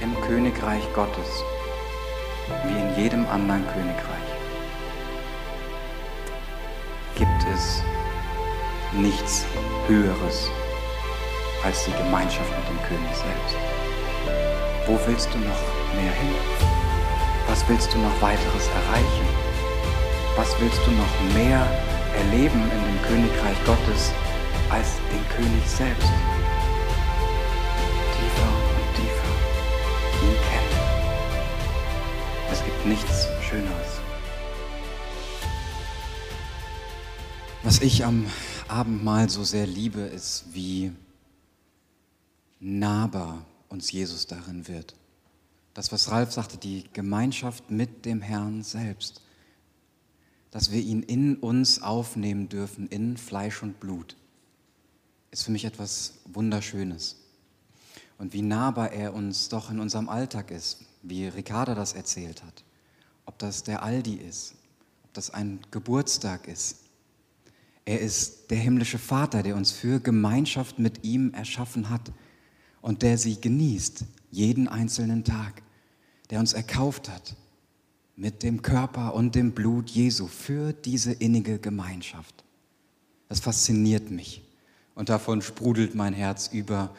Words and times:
im 0.00 0.14
Königreich 0.22 0.82
Gottes, 0.94 1.42
wie 2.66 2.78
in 2.78 2.96
jedem 2.96 3.26
anderen 3.28 3.64
Königreich, 3.68 4.30
gibt 7.14 7.54
es 7.54 7.82
nichts 8.92 9.44
Höheres 9.86 10.50
als 11.64 11.84
die 11.84 11.92
Gemeinschaft 11.92 12.50
mit 12.50 12.68
dem 12.68 12.82
König 12.88 13.14
selbst. 13.14 13.56
Wo 14.86 14.98
willst 15.06 15.32
du 15.32 15.38
noch 15.38 15.62
mehr 15.94 16.12
hin? 16.12 16.34
Was 17.48 17.66
willst 17.68 17.92
du 17.94 17.98
noch 17.98 18.22
weiteres 18.22 18.68
erreichen? 18.68 19.28
Was 20.36 20.54
willst 20.60 20.80
du 20.84 20.90
noch 20.90 21.34
mehr 21.34 21.66
erleben 22.18 22.62
in 22.62 22.70
dem 22.70 23.02
Königreich 23.02 23.64
Gottes 23.64 24.12
als 24.70 24.96
den 25.12 25.28
König 25.36 25.66
selbst? 25.66 26.33
Nichts 32.86 33.26
Schöneres. 33.48 34.00
Was 37.62 37.80
ich 37.80 38.04
am 38.04 38.26
Abendmahl 38.68 39.30
so 39.30 39.42
sehr 39.42 39.66
liebe, 39.66 40.00
ist, 40.00 40.44
wie 40.52 40.92
nahbar 42.60 43.46
uns 43.68 43.90
Jesus 43.90 44.26
darin 44.26 44.68
wird. 44.68 44.94
Das, 45.72 45.92
was 45.92 46.10
Ralf 46.10 46.32
sagte, 46.32 46.58
die 46.58 46.84
Gemeinschaft 46.92 47.70
mit 47.70 48.04
dem 48.04 48.20
Herrn 48.20 48.62
selbst. 48.62 49.22
Dass 50.50 50.70
wir 50.70 50.80
ihn 50.80 51.02
in 51.02 51.36
uns 51.36 51.82
aufnehmen 51.82 52.48
dürfen, 52.50 52.86
in 52.88 53.16
Fleisch 53.16 53.62
und 53.62 53.80
Blut, 53.80 54.14
ist 55.30 55.42
für 55.44 55.52
mich 55.52 55.64
etwas 55.64 56.18
Wunderschönes. 56.26 57.16
Und 58.18 58.34
wie 58.34 58.42
nahbar 58.42 58.92
er 58.92 59.14
uns 59.14 59.48
doch 59.48 59.70
in 59.70 59.80
unserem 59.80 60.08
Alltag 60.08 60.50
ist, 60.50 60.84
wie 61.02 61.26
Ricarda 61.26 61.74
das 61.74 61.94
erzählt 61.94 62.44
hat. 62.44 62.62
Ob 63.26 63.38
das 63.38 63.62
der 63.62 63.82
Aldi 63.82 64.14
ist, 64.14 64.54
ob 65.04 65.14
das 65.14 65.30
ein 65.30 65.60
Geburtstag 65.70 66.48
ist. 66.48 66.78
Er 67.84 68.00
ist 68.00 68.50
der 68.50 68.58
himmlische 68.58 68.98
Vater, 68.98 69.42
der 69.42 69.56
uns 69.56 69.70
für 69.70 70.00
Gemeinschaft 70.00 70.78
mit 70.78 71.04
ihm 71.04 71.34
erschaffen 71.34 71.90
hat 71.90 72.12
und 72.80 73.02
der 73.02 73.18
sie 73.18 73.40
genießt, 73.40 74.04
jeden 74.30 74.68
einzelnen 74.68 75.24
Tag, 75.24 75.62
der 76.30 76.40
uns 76.40 76.52
erkauft 76.52 77.08
hat 77.08 77.36
mit 78.16 78.42
dem 78.42 78.62
Körper 78.62 79.14
und 79.14 79.34
dem 79.34 79.52
Blut 79.52 79.90
Jesu 79.90 80.26
für 80.26 80.72
diese 80.72 81.12
innige 81.12 81.58
Gemeinschaft. 81.58 82.44
Das 83.28 83.40
fasziniert 83.40 84.10
mich 84.10 84.42
und 84.94 85.08
davon 85.08 85.42
sprudelt 85.42 85.94
mein 85.94 86.14
Herz 86.14 86.48
über. 86.52 86.94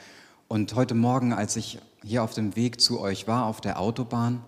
Und 0.47 0.75
heute 0.75 0.95
Morgen, 0.95 1.33
als 1.33 1.55
ich 1.55 1.79
hier 2.03 2.23
auf 2.23 2.33
dem 2.33 2.55
Weg 2.55 2.81
zu 2.81 2.99
euch 2.99 3.27
war, 3.27 3.45
auf 3.45 3.61
der 3.61 3.79
Autobahn, 3.79 4.43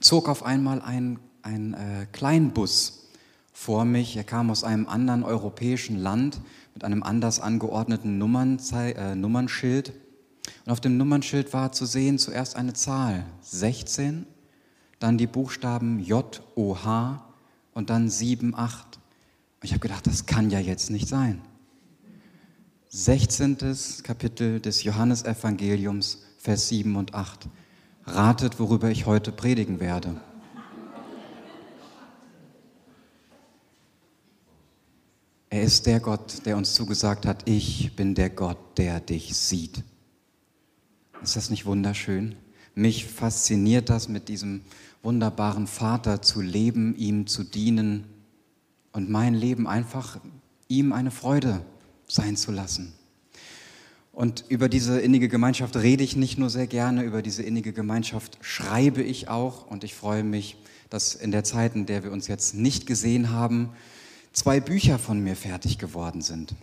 zog 0.00 0.28
auf 0.28 0.44
einmal 0.44 0.80
ein, 0.82 1.18
ein 1.42 1.74
äh, 1.74 2.06
Kleinbus 2.12 3.08
vor 3.52 3.84
mich. 3.84 4.16
Er 4.16 4.24
kam 4.24 4.50
aus 4.50 4.64
einem 4.64 4.88
anderen 4.88 5.22
europäischen 5.22 5.96
Land 5.96 6.40
mit 6.74 6.84
einem 6.84 7.02
anders 7.02 7.40
angeordneten 7.40 8.18
Nummernzei 8.18 8.92
äh, 8.92 9.14
Nummernschild. 9.14 9.92
Und 10.64 10.72
auf 10.72 10.80
dem 10.80 10.96
Nummernschild 10.96 11.52
war 11.52 11.72
zu 11.72 11.86
sehen 11.86 12.18
zuerst 12.18 12.56
eine 12.56 12.72
Zahl 12.72 13.26
16, 13.42 14.26
dann 14.98 15.18
die 15.18 15.26
Buchstaben 15.26 16.00
J, 16.00 16.42
O, 16.54 16.76
H 16.82 17.24
und 17.74 17.90
dann 17.90 18.08
7, 18.08 18.54
8. 18.54 18.96
Und 18.96 19.64
ich 19.64 19.72
habe 19.72 19.80
gedacht, 19.80 20.06
das 20.06 20.26
kann 20.26 20.50
ja 20.50 20.58
jetzt 20.58 20.90
nicht 20.90 21.08
sein. 21.08 21.40
16. 22.88 23.56
Kapitel 24.02 24.60
des 24.60 24.82
Johannesevangeliums, 24.82 26.24
Vers 26.38 26.68
7 26.68 26.96
und 26.96 27.14
8. 27.14 27.48
Ratet, 28.14 28.60
worüber 28.60 28.90
ich 28.90 29.06
heute 29.06 29.32
predigen 29.32 29.80
werde. 29.80 30.20
Er 35.48 35.62
ist 35.62 35.86
der 35.86 36.00
Gott, 36.00 36.44
der 36.46 36.56
uns 36.56 36.74
zugesagt 36.74 37.26
hat, 37.26 37.48
ich 37.48 37.94
bin 37.96 38.14
der 38.14 38.30
Gott, 38.30 38.58
der 38.78 39.00
dich 39.00 39.36
sieht. 39.36 39.82
Ist 41.22 41.36
das 41.36 41.50
nicht 41.50 41.66
wunderschön? 41.66 42.36
Mich 42.74 43.06
fasziniert 43.06 43.90
das, 43.90 44.08
mit 44.08 44.28
diesem 44.28 44.62
wunderbaren 45.02 45.66
Vater 45.66 46.22
zu 46.22 46.40
leben, 46.40 46.94
ihm 46.96 47.26
zu 47.26 47.44
dienen 47.44 48.04
und 48.92 49.10
mein 49.10 49.34
Leben 49.34 49.66
einfach 49.66 50.18
ihm 50.68 50.92
eine 50.92 51.10
Freude 51.10 51.62
sein 52.06 52.36
zu 52.36 52.50
lassen. 52.50 52.92
Und 54.12 54.44
über 54.48 54.68
diese 54.68 55.00
innige 55.00 55.28
Gemeinschaft 55.28 55.74
rede 55.76 56.04
ich 56.04 56.16
nicht 56.16 56.38
nur 56.38 56.50
sehr 56.50 56.66
gerne, 56.66 57.02
über 57.02 57.22
diese 57.22 57.42
innige 57.42 57.72
Gemeinschaft 57.72 58.38
schreibe 58.42 59.02
ich 59.02 59.28
auch 59.28 59.66
und 59.66 59.84
ich 59.84 59.94
freue 59.94 60.22
mich, 60.22 60.58
dass 60.90 61.14
in 61.14 61.30
der 61.30 61.44
Zeit, 61.44 61.74
in 61.74 61.86
der 61.86 62.04
wir 62.04 62.12
uns 62.12 62.28
jetzt 62.28 62.54
nicht 62.54 62.86
gesehen 62.86 63.30
haben, 63.30 63.70
zwei 64.34 64.60
Bücher 64.60 64.98
von 64.98 65.20
mir 65.20 65.34
fertig 65.34 65.78
geworden 65.78 66.20
sind. 66.20 66.54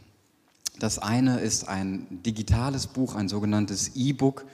Das 0.78 1.00
eine 1.00 1.40
ist 1.40 1.68
ein 1.68 2.06
digitales 2.24 2.86
Buch, 2.86 3.16
ein 3.16 3.28
sogenanntes 3.28 3.96
E-Book, 3.96 4.46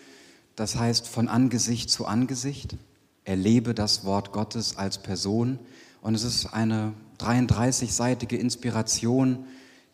das 0.55 0.77
heißt 0.77 1.07
von 1.07 1.27
Angesicht 1.27 1.89
zu 1.89 2.05
Angesicht. 2.05 2.77
Erlebe 3.25 3.73
das 3.73 4.05
Wort 4.05 4.31
Gottes 4.31 4.77
als 4.77 4.99
Person. 4.99 5.59
Und 6.01 6.15
es 6.15 6.23
ist 6.23 6.47
eine 6.47 6.93
33-seitige 7.19 8.37
Inspiration, 8.37 9.45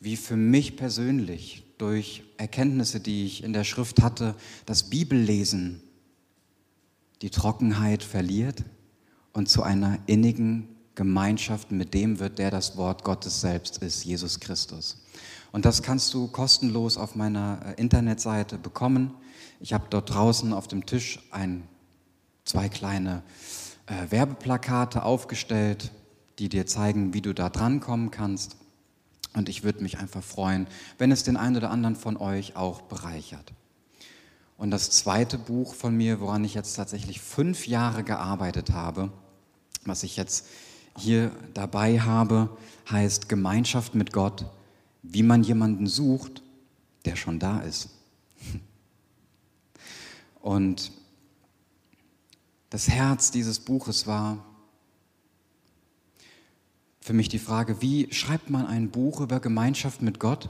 wie 0.02 0.18
für 0.18 0.36
mich 0.36 0.76
persönlich 0.76 1.64
durch 1.78 2.24
Erkenntnisse, 2.38 3.00
die 3.00 3.26
ich 3.26 3.44
in 3.44 3.54
der 3.54 3.64
Schrift 3.64 4.02
hatte, 4.02 4.36
das 4.66 4.90
Bibellesen 4.90 5.82
die 7.22 7.30
Trockenheit 7.30 8.04
verliert 8.04 8.64
und 9.32 9.48
zu 9.48 9.62
einer 9.62 10.00
innigen 10.08 10.68
Gemeinschaft 10.96 11.72
mit 11.72 11.94
dem 11.94 12.20
wird, 12.20 12.40
der 12.40 12.52
das 12.52 12.78
Wort 12.78 13.04
Gottes 13.04 13.42
selbst 13.42 13.78
ist, 13.78 14.04
Jesus 14.04 14.40
Christus. 14.40 14.98
Und 15.52 15.66
das 15.66 15.84
kannst 15.84 16.14
du 16.14 16.28
kostenlos 16.28 16.98
auf 16.98 17.16
meiner 17.16 17.60
äh, 17.66 17.80
Internetseite 17.80 18.58
bekommen. 18.58 19.14
Ich 19.60 19.74
habe 19.74 19.86
dort 19.90 20.14
draußen 20.14 20.52
auf 20.54 20.68
dem 20.68 20.86
Tisch 20.86 21.20
ein, 21.30 21.64
zwei 22.44 22.70
kleine 22.70 23.22
äh, 23.86 24.12
Werbeplakate 24.12 25.04
aufgestellt, 25.04 25.92
die 26.40 26.50
dir 26.50 26.66
zeigen, 26.66 27.14
wie 27.14 27.22
du 27.22 27.34
da 27.34 27.50
drankommen 27.50 28.12
kannst. 28.12 28.58
Und 29.34 29.50
ich 29.50 29.64
würde 29.64 29.82
mich 29.82 30.00
einfach 30.00 30.24
freuen, 30.24 30.68
wenn 30.98 31.12
es 31.12 31.24
den 31.24 31.38
einen 31.38 31.58
oder 31.58 31.72
anderen 31.72 31.96
von 31.96 32.18
euch 32.18 32.56
auch 32.56 32.82
bereichert. 32.82 33.54
Und 34.58 34.72
das 34.72 34.92
zweite 34.92 35.38
Buch 35.38 35.74
von 35.74 35.96
mir, 35.96 36.20
woran 36.20 36.44
ich 36.44 36.54
jetzt 36.54 36.76
tatsächlich 36.76 37.22
fünf 37.22 37.68
Jahre 37.68 38.04
gearbeitet 38.04 38.72
habe, 38.72 39.12
was 39.86 40.04
ich 40.04 40.18
jetzt 40.18 40.46
hier 40.98 41.32
dabei 41.54 42.02
habe, 42.02 42.56
heißt 42.90 43.30
Gemeinschaft 43.30 43.96
mit 43.96 44.12
Gott 44.12 44.46
wie 45.04 45.24
man 45.24 45.44
jemanden 45.44 45.88
sucht, 45.88 46.42
der 47.06 47.16
schon 47.16 47.40
da 47.40 47.60
ist. 47.62 47.90
Und 50.42 50.92
das 52.70 52.88
Herz 52.88 53.32
dieses 53.32 53.60
Buches 53.60 54.08
war 54.08 54.46
für 57.02 57.14
mich 57.14 57.30
die 57.30 57.40
Frage, 57.40 57.82
wie 57.82 58.08
schreibt 58.14 58.50
man 58.50 58.66
ein 58.66 58.90
Buch 58.90 59.20
über 59.20 59.40
Gemeinschaft 59.40 60.02
mit 60.02 60.20
Gott, 60.20 60.50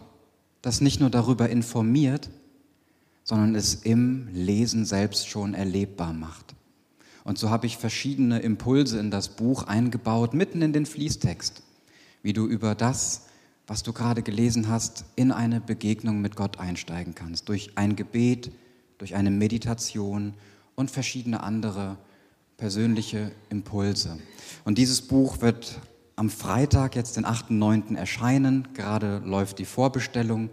das 0.61 0.81
nicht 0.81 0.99
nur 0.99 1.09
darüber 1.09 1.49
informiert, 1.49 2.29
sondern 3.23 3.55
es 3.55 3.73
im 3.73 4.27
Lesen 4.33 4.85
selbst 4.85 5.27
schon 5.27 5.53
erlebbar 5.53 6.13
macht. 6.13 6.53
Und 7.23 7.37
so 7.37 7.49
habe 7.49 7.65
ich 7.65 7.77
verschiedene 7.77 8.39
Impulse 8.39 8.99
in 8.99 9.11
das 9.11 9.29
Buch 9.29 9.63
eingebaut, 9.63 10.33
mitten 10.33 10.61
in 10.61 10.73
den 10.73 10.85
Fließtext, 10.85 11.63
wie 12.21 12.33
du 12.33 12.45
über 12.47 12.75
das 12.75 13.27
was 13.71 13.83
du 13.83 13.93
gerade 13.93 14.21
gelesen 14.21 14.67
hast, 14.67 15.05
in 15.15 15.31
eine 15.31 15.61
Begegnung 15.61 16.19
mit 16.19 16.35
Gott 16.35 16.59
einsteigen 16.59 17.15
kannst. 17.15 17.47
Durch 17.47 17.71
ein 17.75 17.95
Gebet, 17.95 18.51
durch 18.97 19.15
eine 19.15 19.31
Meditation 19.31 20.33
und 20.75 20.91
verschiedene 20.91 21.41
andere 21.41 21.95
persönliche 22.57 23.31
Impulse. 23.49 24.19
Und 24.65 24.77
dieses 24.77 25.01
Buch 25.01 25.39
wird 25.39 25.79
am 26.21 26.29
Freitag, 26.29 26.95
jetzt 26.95 27.17
den 27.17 27.25
8.9. 27.25 27.97
erscheinen. 27.97 28.67
Gerade 28.73 29.23
läuft 29.25 29.59
die 29.59 29.65
Vorbestellung. 29.65 30.51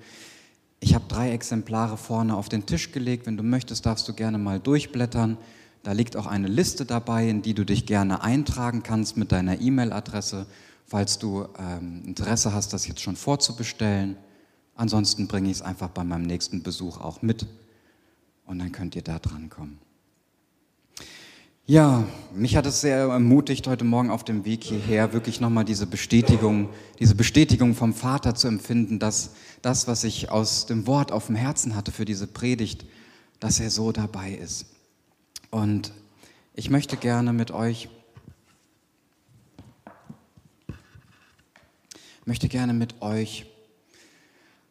Ich 0.80 0.94
habe 0.94 1.04
drei 1.08 1.30
Exemplare 1.30 1.96
vorne 1.96 2.36
auf 2.36 2.48
den 2.48 2.66
Tisch 2.66 2.90
gelegt. 2.90 3.26
Wenn 3.26 3.36
du 3.36 3.42
möchtest, 3.42 3.84
darfst 3.84 4.08
du 4.08 4.14
gerne 4.14 4.38
mal 4.38 4.58
durchblättern. 4.58 5.36
Da 5.82 5.92
liegt 5.92 6.16
auch 6.16 6.26
eine 6.26 6.48
Liste 6.48 6.86
dabei, 6.86 7.28
in 7.28 7.42
die 7.42 7.52
du 7.52 7.64
dich 7.64 7.84
gerne 7.84 8.22
eintragen 8.22 8.82
kannst 8.82 9.16
mit 9.16 9.30
deiner 9.30 9.60
E-Mail-Adresse 9.60 10.46
falls 10.88 11.18
du 11.18 11.46
ähm, 11.58 12.02
Interesse 12.06 12.52
hast, 12.52 12.72
das 12.72 12.88
jetzt 12.88 13.02
schon 13.02 13.14
vorzubestellen. 13.14 14.16
Ansonsten 14.74 15.28
bringe 15.28 15.50
ich 15.50 15.58
es 15.58 15.62
einfach 15.62 15.88
bei 15.88 16.02
meinem 16.02 16.22
nächsten 16.22 16.62
Besuch 16.62 16.98
auch 16.98 17.20
mit 17.20 17.46
und 18.46 18.58
dann 18.58 18.72
könnt 18.72 18.96
ihr 18.96 19.02
da 19.02 19.18
dran 19.18 19.50
kommen. 19.50 19.78
Ja, 21.70 22.08
mich 22.32 22.56
hat 22.56 22.64
es 22.64 22.80
sehr 22.80 22.96
ermutigt, 22.96 23.66
heute 23.66 23.84
Morgen 23.84 24.08
auf 24.08 24.24
dem 24.24 24.46
Weg 24.46 24.64
hierher 24.64 25.12
wirklich 25.12 25.38
nochmal 25.38 25.66
diese 25.66 25.86
Bestätigung, 25.86 26.70
diese 26.98 27.14
Bestätigung 27.14 27.74
vom 27.74 27.92
Vater 27.92 28.34
zu 28.34 28.48
empfinden, 28.48 28.98
dass 28.98 29.34
das, 29.60 29.86
was 29.86 30.02
ich 30.02 30.30
aus 30.30 30.64
dem 30.64 30.86
Wort 30.86 31.12
auf 31.12 31.26
dem 31.26 31.36
Herzen 31.36 31.76
hatte 31.76 31.92
für 31.92 32.06
diese 32.06 32.26
Predigt, 32.26 32.86
dass 33.38 33.60
er 33.60 33.68
so 33.68 33.92
dabei 33.92 34.32
ist. 34.32 34.64
Und 35.50 35.92
ich 36.54 36.70
möchte 36.70 36.96
gerne 36.96 37.34
mit 37.34 37.50
euch 37.50 37.90
möchte 42.24 42.48
gerne 42.48 42.72
mit 42.72 43.02
euch 43.02 43.44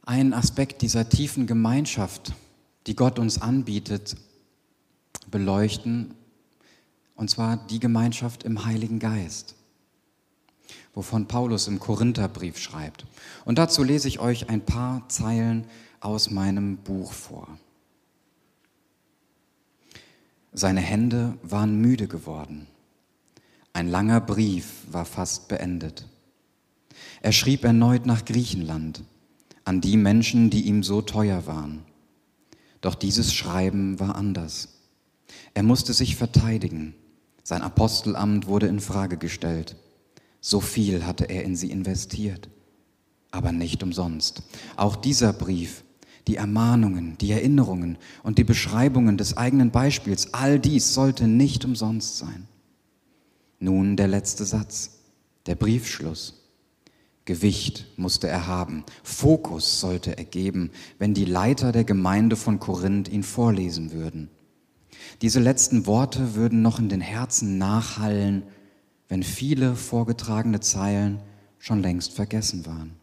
einen 0.04 0.34
Aspekt 0.34 0.82
dieser 0.82 1.08
tiefen 1.08 1.46
Gemeinschaft, 1.46 2.34
die 2.88 2.96
Gott 2.96 3.20
uns 3.20 3.40
anbietet, 3.40 4.16
beleuchten, 5.30 6.16
und 7.18 7.30
zwar 7.30 7.58
die 7.58 7.80
Gemeinschaft 7.80 8.44
im 8.44 8.64
Heiligen 8.64 9.00
Geist, 9.00 9.56
wovon 10.94 11.28
Paulus 11.28 11.68
im 11.68 11.80
Korintherbrief 11.80 12.58
schreibt. 12.58 13.06
Und 13.44 13.58
dazu 13.58 13.84
lese 13.84 14.08
ich 14.08 14.20
euch 14.20 14.50
ein 14.50 14.62
paar 14.62 15.10
Zeilen 15.10 15.66
aus 16.00 16.30
meinem 16.30 16.78
Buch 16.78 17.12
vor. 17.12 17.58
Seine 20.54 20.82
Hände 20.82 21.38
waren 21.44 21.82
müde 21.82 22.08
geworden. 22.08 22.68
Ein 23.74 23.90
langer 23.90 24.22
Brief 24.22 24.86
war 24.90 25.06
fast 25.06 25.48
beendet. 25.50 26.08
Er 27.22 27.32
schrieb 27.32 27.64
erneut 27.64 28.06
nach 28.06 28.26
Griechenland, 28.26 29.04
an 29.66 29.82
die 29.82 29.98
Menschen, 29.98 30.50
die 30.50 30.64
ihm 30.64 30.84
so 30.84 31.02
teuer 31.02 31.46
waren. 31.46 31.84
Doch 32.82 32.96
dieses 32.96 33.34
Schreiben 33.34 34.00
war 34.00 34.16
anders. 34.16 34.70
Er 35.54 35.64
musste 35.64 35.94
sich 35.94 36.16
verteidigen. 36.16 36.96
Sein 37.48 37.62
Apostelamt 37.62 38.48
wurde 38.48 38.68
in 38.68 38.82
Frage 38.82 39.16
gestellt. 39.16 39.78
So 40.42 40.60
viel 40.60 41.06
hatte 41.06 41.30
er 41.30 41.46
in 41.46 41.56
sie 41.56 41.72
investiert, 41.72 42.50
aber 43.32 43.54
nicht 43.54 43.82
umsonst. 43.84 44.44
Auch 44.76 44.98
dieser 44.98 45.32
Brief, 45.32 45.86
die 46.28 46.36
Ermahnungen, 46.36 47.18
die 47.20 47.32
Erinnerungen 47.32 47.98
und 48.22 48.38
die 48.38 48.44
Beschreibungen 48.44 49.18
des 49.18 49.38
eigenen 49.38 49.72
Beispiels, 49.72 50.34
all 50.34 50.60
dies 50.60 50.94
sollte 50.94 51.26
nicht 51.26 51.64
umsonst 51.64 52.18
sein. 52.18 52.50
Nun 53.62 53.96
der 53.96 54.10
letzte 54.10 54.44
Satz, 54.44 54.98
der 55.46 55.56
Briefschluss. 55.56 56.44
Gewicht 57.24 57.86
musste 57.96 58.28
er 58.28 58.48
haben, 58.48 58.84
Fokus 59.04 59.80
sollte 59.80 60.18
er 60.18 60.26
geben, 60.26 60.72
wenn 61.00 61.14
die 61.14 61.24
Leiter 61.24 61.72
der 61.72 61.86
Gemeinde 61.86 62.36
von 62.36 62.60
Korinth 62.60 63.08
ihn 63.08 63.24
vorlesen 63.24 63.94
würden. 63.94 64.32
Diese 65.22 65.40
letzten 65.40 65.86
Worte 65.86 66.36
würden 66.36 66.62
noch 66.62 66.80
in 66.80 66.90
den 66.90 67.02
Herzen 67.02 67.58
nachhallen, 67.58 68.44
wenn 69.08 69.24
viele 69.24 69.76
vorgetragene 69.76 70.60
Zeilen 70.60 71.22
schon 71.60 71.82
längst 71.82 72.14
vergessen 72.14 72.66
waren. 72.66 72.96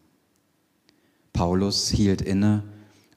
Paulus 1.32 1.88
hielt 1.88 2.22
inne 2.22 2.62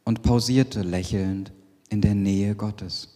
und 0.04 0.24
pausierte 0.24 0.82
lächelnd 0.82 1.52
in 1.90 2.02
der 2.02 2.16
Nähe 2.16 2.56
Gottes. 2.56 3.10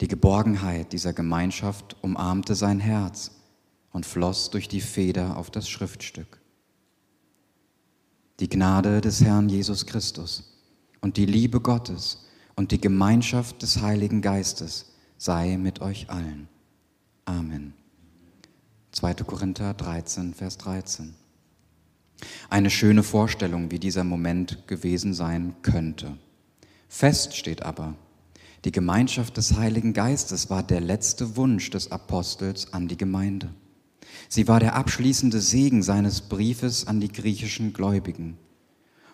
Die 0.00 0.08
Geborgenheit 0.08 0.92
dieser 0.92 1.12
Gemeinschaft 1.12 1.96
umarmte 2.02 2.54
sein 2.54 2.80
Herz 2.80 3.32
und 3.92 4.04
floss 4.04 4.50
durch 4.50 4.68
die 4.68 4.80
Feder 4.80 5.36
auf 5.36 5.50
das 5.50 5.68
Schriftstück. 5.68 6.40
Die 8.40 8.48
Gnade 8.48 9.00
des 9.00 9.22
Herrn 9.22 9.48
Jesus 9.48 9.86
Christus 9.86 10.52
und 11.00 11.16
die 11.16 11.24
Liebe 11.24 11.60
Gottes 11.60 12.25
und 12.56 12.72
die 12.72 12.80
Gemeinschaft 12.80 13.62
des 13.62 13.82
Heiligen 13.82 14.22
Geistes 14.22 14.86
sei 15.18 15.58
mit 15.58 15.80
euch 15.80 16.08
allen. 16.08 16.48
Amen. 17.26 17.74
2. 18.92 19.14
Korinther 19.14 19.74
13, 19.74 20.32
Vers 20.32 20.56
13. 20.58 21.14
Eine 22.48 22.70
schöne 22.70 23.02
Vorstellung, 23.02 23.70
wie 23.70 23.78
dieser 23.78 24.04
Moment 24.04 24.66
gewesen 24.66 25.12
sein 25.12 25.54
könnte. 25.60 26.16
Fest 26.88 27.36
steht 27.36 27.62
aber, 27.62 27.94
die 28.64 28.72
Gemeinschaft 28.72 29.36
des 29.36 29.56
Heiligen 29.56 29.92
Geistes 29.92 30.48
war 30.48 30.62
der 30.62 30.80
letzte 30.80 31.36
Wunsch 31.36 31.68
des 31.70 31.92
Apostels 31.92 32.72
an 32.72 32.88
die 32.88 32.96
Gemeinde. 32.96 33.50
Sie 34.30 34.48
war 34.48 34.60
der 34.60 34.74
abschließende 34.74 35.42
Segen 35.42 35.82
seines 35.82 36.22
Briefes 36.22 36.86
an 36.86 37.00
die 37.00 37.12
griechischen 37.12 37.74
Gläubigen. 37.74 38.38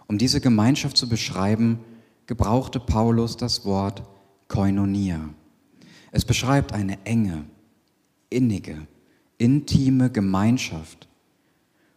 Um 0.06 0.16
diese 0.16 0.40
Gemeinschaft 0.40 0.96
zu 0.96 1.08
beschreiben, 1.08 1.80
gebrauchte 2.26 2.80
Paulus 2.80 3.36
das 3.36 3.64
Wort 3.64 4.02
Koinonia. 4.48 5.30
Es 6.10 6.24
beschreibt 6.24 6.72
eine 6.72 7.04
enge, 7.06 7.44
innige, 8.28 8.86
intime 9.38 10.10
Gemeinschaft 10.10 11.08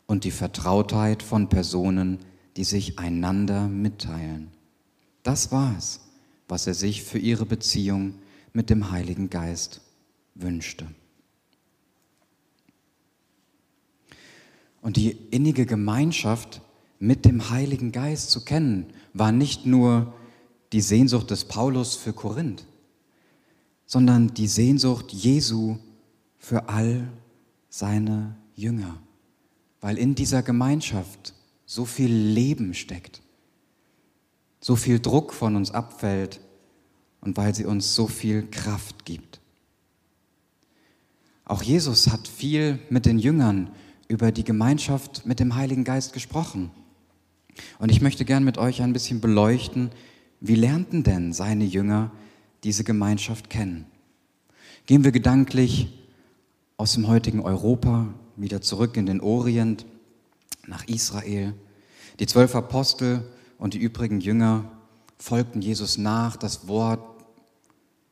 und 0.06 0.24
die 0.24 0.32
Vertrautheit 0.32 1.22
von 1.22 1.50
Personen, 1.50 2.20
die 2.58 2.64
sich 2.64 3.00
einander 3.00 3.68
mitteilen. 3.68 4.52
Das 5.24 5.52
war 5.52 5.76
es, 5.78 6.02
was 6.48 6.68
er 6.68 6.74
sich 6.74 7.04
für 7.04 7.20
ihre 7.20 7.46
Beziehung 7.46 8.16
mit 8.54 8.70
dem 8.70 8.92
Heiligen 8.92 9.30
Geist 9.30 9.82
wünschte. 10.36 10.88
Und 14.82 14.98
die 14.98 15.12
innige 15.32 15.66
Gemeinschaft 15.66 16.62
mit 17.00 17.26
dem 17.26 17.50
Heiligen 17.50 17.92
Geist 17.92 18.30
zu 18.32 18.46
kennen, 18.46 18.86
war 19.16 19.32
nicht 19.32 19.66
nur 19.66 20.14
die 20.74 20.82
Sehnsucht 20.82 21.32
des 21.32 21.46
Paulus 21.46 21.96
für 21.96 22.12
Korinth, 22.12 22.66
sondern 23.86 24.34
die 24.34 24.48
Sehnsucht 24.48 25.14
Jesu 25.14 25.78
für 26.38 26.68
all 26.68 27.08
seine 27.70 28.36
Jünger, 28.56 28.98
weil 29.80 29.98
in 29.98 30.16
dieser 30.16 30.44
Gemeinschaft 30.44 31.34
so 31.66 31.86
viel 31.86 32.12
Leben 32.12 32.74
steckt, 32.74 33.22
so 34.60 34.76
viel 34.76 35.00
Druck 35.00 35.34
von 35.34 35.56
uns 35.56 35.72
abfällt 35.72 36.42
und 37.22 37.38
weil 37.38 37.56
sie 37.56 37.66
uns 37.66 37.96
so 37.96 38.08
viel 38.08 38.48
Kraft 38.52 39.06
gibt. 39.06 39.40
Auch 41.46 41.64
Jesus 41.64 42.10
hat 42.10 42.28
viel 42.28 42.80
mit 42.90 43.06
den 43.06 43.18
Jüngern 43.18 43.72
über 44.10 44.34
die 44.34 44.44
Gemeinschaft 44.44 45.26
mit 45.26 45.40
dem 45.40 45.56
Heiligen 45.56 45.86
Geist 45.86 46.12
gesprochen. 46.12 46.70
Und 47.80 47.92
ich 47.92 48.02
möchte 48.02 48.26
gern 48.26 48.44
mit 48.44 48.58
euch 48.58 48.82
ein 48.82 48.94
bisschen 48.94 49.22
beleuchten, 49.22 49.92
wie 50.42 50.56
lernten 50.56 51.04
denn 51.04 51.34
seine 51.34 51.66
Jünger 51.66 52.12
diese 52.64 52.84
Gemeinschaft 52.84 53.50
kennen? 53.50 53.86
Gehen 54.86 55.04
wir 55.04 55.12
gedanklich 55.12 55.88
aus 56.78 56.94
dem 56.94 57.08
heutigen 57.08 57.42
Europa 57.42 58.14
wieder 58.36 58.62
zurück 58.62 58.98
in 58.98 59.06
den 59.06 59.22
Orient, 59.22 59.86
nach 60.68 60.88
Israel. 60.88 61.54
Die 62.20 62.28
zwölf 62.28 62.56
Apostel 62.56 63.24
und 63.58 63.74
die 63.74 63.80
übrigen 63.80 64.20
Jünger 64.20 64.72
folgten 65.18 65.62
Jesus 65.62 65.98
nach. 65.98 66.38
Das 66.38 66.68
Wort 66.68 67.02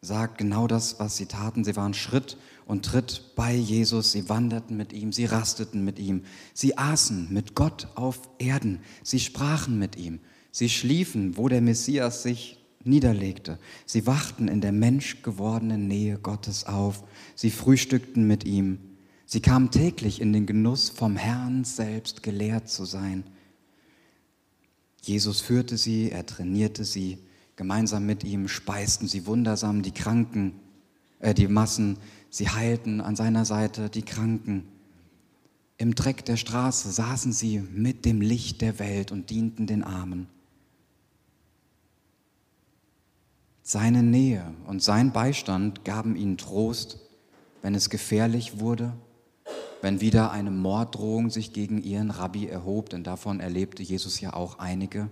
sagt 0.02 0.38
genau 0.38 0.68
das, 0.68 1.00
was 1.00 1.18
sie 1.18 1.26
taten. 1.26 1.64
Sie 1.64 1.76
waren 1.76 1.94
Schritt 1.94 2.38
und 2.66 2.86
Tritt 2.86 3.36
bei 3.36 3.54
Jesus. 3.54 4.12
Sie 4.12 4.30
wanderten 4.30 4.78
mit 4.78 4.94
ihm, 4.94 5.12
sie 5.12 5.26
rasteten 5.26 5.84
mit 5.84 6.00
ihm, 6.00 6.24
sie 6.54 6.78
aßen 6.78 7.32
mit 7.32 7.56
Gott 7.56 7.88
auf 7.96 8.22
Erden, 8.40 8.80
sie 9.04 9.20
sprachen 9.20 9.78
mit 9.80 9.96
ihm, 9.96 10.20
sie 10.52 10.70
schliefen, 10.70 11.38
wo 11.38 11.50
der 11.50 11.62
Messias 11.62 12.24
sich 12.24 12.60
niederlegte. 12.84 13.60
Sie 13.86 14.06
wachten 14.08 14.48
in 14.48 14.62
der 14.62 14.72
menschgewordenen 14.72 15.88
Nähe 15.88 16.18
Gottes 16.18 16.66
auf, 16.66 17.04
sie 17.36 17.52
frühstückten 17.52 18.28
mit 18.28 18.46
ihm, 18.46 18.80
sie 19.26 19.42
kamen 19.42 19.72
täglich 19.72 20.22
in 20.22 20.34
den 20.34 20.46
Genuss, 20.46 20.90
vom 20.90 21.16
Herrn 21.16 21.64
selbst 21.64 22.24
gelehrt 22.24 22.70
zu 22.70 22.86
sein. 22.86 23.24
Jesus 25.02 25.42
führte 25.42 25.78
sie, 25.78 26.12
er 26.12 26.26
trainierte 26.26 26.86
sie, 26.86 27.18
gemeinsam 27.56 28.06
mit 28.06 28.24
ihm 28.24 28.48
speisten 28.48 29.08
sie 29.08 29.26
wundersam 29.26 29.82
die 29.82 29.92
Kranken, 29.92 30.54
äh, 31.20 31.34
die 31.34 31.48
Massen, 31.48 31.98
Sie 32.34 32.50
heilten 32.50 33.00
an 33.00 33.16
seiner 33.16 33.46
Seite 33.46 33.92
die 33.92 34.02
Kranken. 34.02 34.68
Im 35.78 35.94
Dreck 35.94 36.26
der 36.26 36.36
Straße 36.36 36.92
saßen 36.92 37.32
sie 37.32 37.60
mit 37.60 38.06
dem 38.06 38.22
Licht 38.22 38.62
der 38.62 38.80
Welt 38.80 39.12
und 39.12 39.30
dienten 39.30 39.68
den 39.68 39.84
Armen. 39.84 40.26
Seine 43.62 44.02
Nähe 44.02 44.52
und 44.66 44.82
sein 44.82 45.14
Beistand 45.14 45.86
gaben 45.86 46.16
ihnen 46.16 46.40
Trost, 46.40 46.98
wenn 47.62 47.76
es 47.76 47.92
gefährlich 47.92 48.60
wurde, 48.60 48.94
wenn 49.84 50.02
wieder 50.02 50.32
eine 50.32 50.50
Morddrohung 50.50 51.30
sich 51.30 51.54
gegen 51.54 51.84
ihren 51.84 52.10
Rabbi 52.10 52.48
erhob, 52.48 52.90
denn 52.90 53.04
davon 53.04 53.42
erlebte 53.42 53.84
Jesus 53.84 54.20
ja 54.22 54.34
auch 54.34 54.58
einige. 54.58 55.08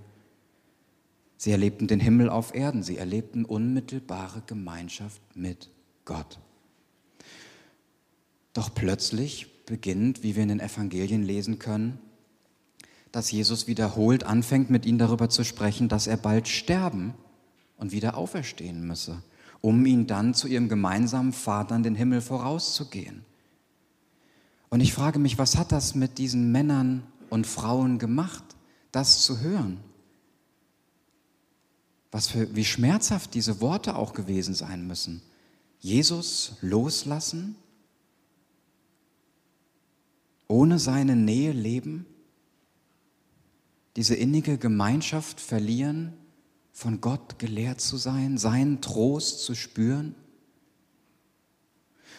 Sie 1.38 1.52
erlebten 1.52 1.86
den 1.86 2.00
Himmel 2.00 2.32
auf 2.32 2.56
Erden, 2.56 2.82
sie 2.82 2.98
erlebten 2.98 3.46
unmittelbare 3.46 4.42
Gemeinschaft 4.48 5.22
mit 5.36 5.70
Gott. 6.04 6.40
Doch 8.54 8.74
plötzlich 8.74 9.66
beginnt, 9.66 10.24
wie 10.24 10.36
wir 10.36 10.44
in 10.44 10.50
den 10.50 10.60
Evangelien 10.60 11.24
lesen 11.24 11.60
können, 11.60 12.00
dass 13.12 13.32
Jesus 13.32 13.68
wiederholt 13.68 14.24
anfängt, 14.24 14.70
mit 14.70 14.86
ihnen 14.86 14.98
darüber 14.98 15.30
zu 15.30 15.44
sprechen, 15.44 15.90
dass 15.90 16.08
er 16.08 16.18
bald 16.18 16.48
sterben 16.48 17.14
und 17.78 17.92
wieder 17.92 18.18
auferstehen 18.18 18.86
müsse, 18.86 19.22
um 19.60 19.86
ihn 19.86 20.08
dann 20.08 20.34
zu 20.34 20.48
ihrem 20.48 20.70
gemeinsamen 20.70 21.34
Vater 21.34 21.76
in 21.76 21.84
den 21.84 21.96
Himmel 21.96 22.22
vorauszugehen. 22.22 23.26
Und 24.70 24.80
ich 24.80 24.94
frage 24.94 25.20
mich, 25.20 25.38
was 25.38 25.58
hat 25.58 25.72
das 25.72 25.96
mit 25.96 26.18
diesen 26.18 26.52
Männern 26.52 27.04
und 27.30 27.46
Frauen 27.46 28.00
gemacht, 28.00 28.44
das 28.92 29.24
zu 29.24 29.40
hören? 29.40 29.80
Was 32.12 32.28
für, 32.28 32.56
wie 32.56 32.66
schmerzhaft 32.66 33.34
diese 33.34 33.62
Worte 33.62 33.96
auch 33.96 34.14
gewesen 34.14 34.54
sein 34.54 34.86
müssen. 34.88 35.22
Jesus 35.80 36.54
loslassen? 36.62 37.56
Ohne 40.52 40.80
seine 40.80 41.16
Nähe 41.16 41.54
leben? 41.54 42.06
Diese 43.96 44.16
innige 44.16 44.58
Gemeinschaft 44.58 45.40
verlieren, 45.40 46.12
von 46.74 47.00
Gott 47.00 47.40
gelehrt 47.40 47.80
zu 47.80 47.96
sein, 47.96 48.38
seinen 48.38 48.82
Trost 48.82 49.46
zu 49.46 49.56
spüren? 49.56 50.14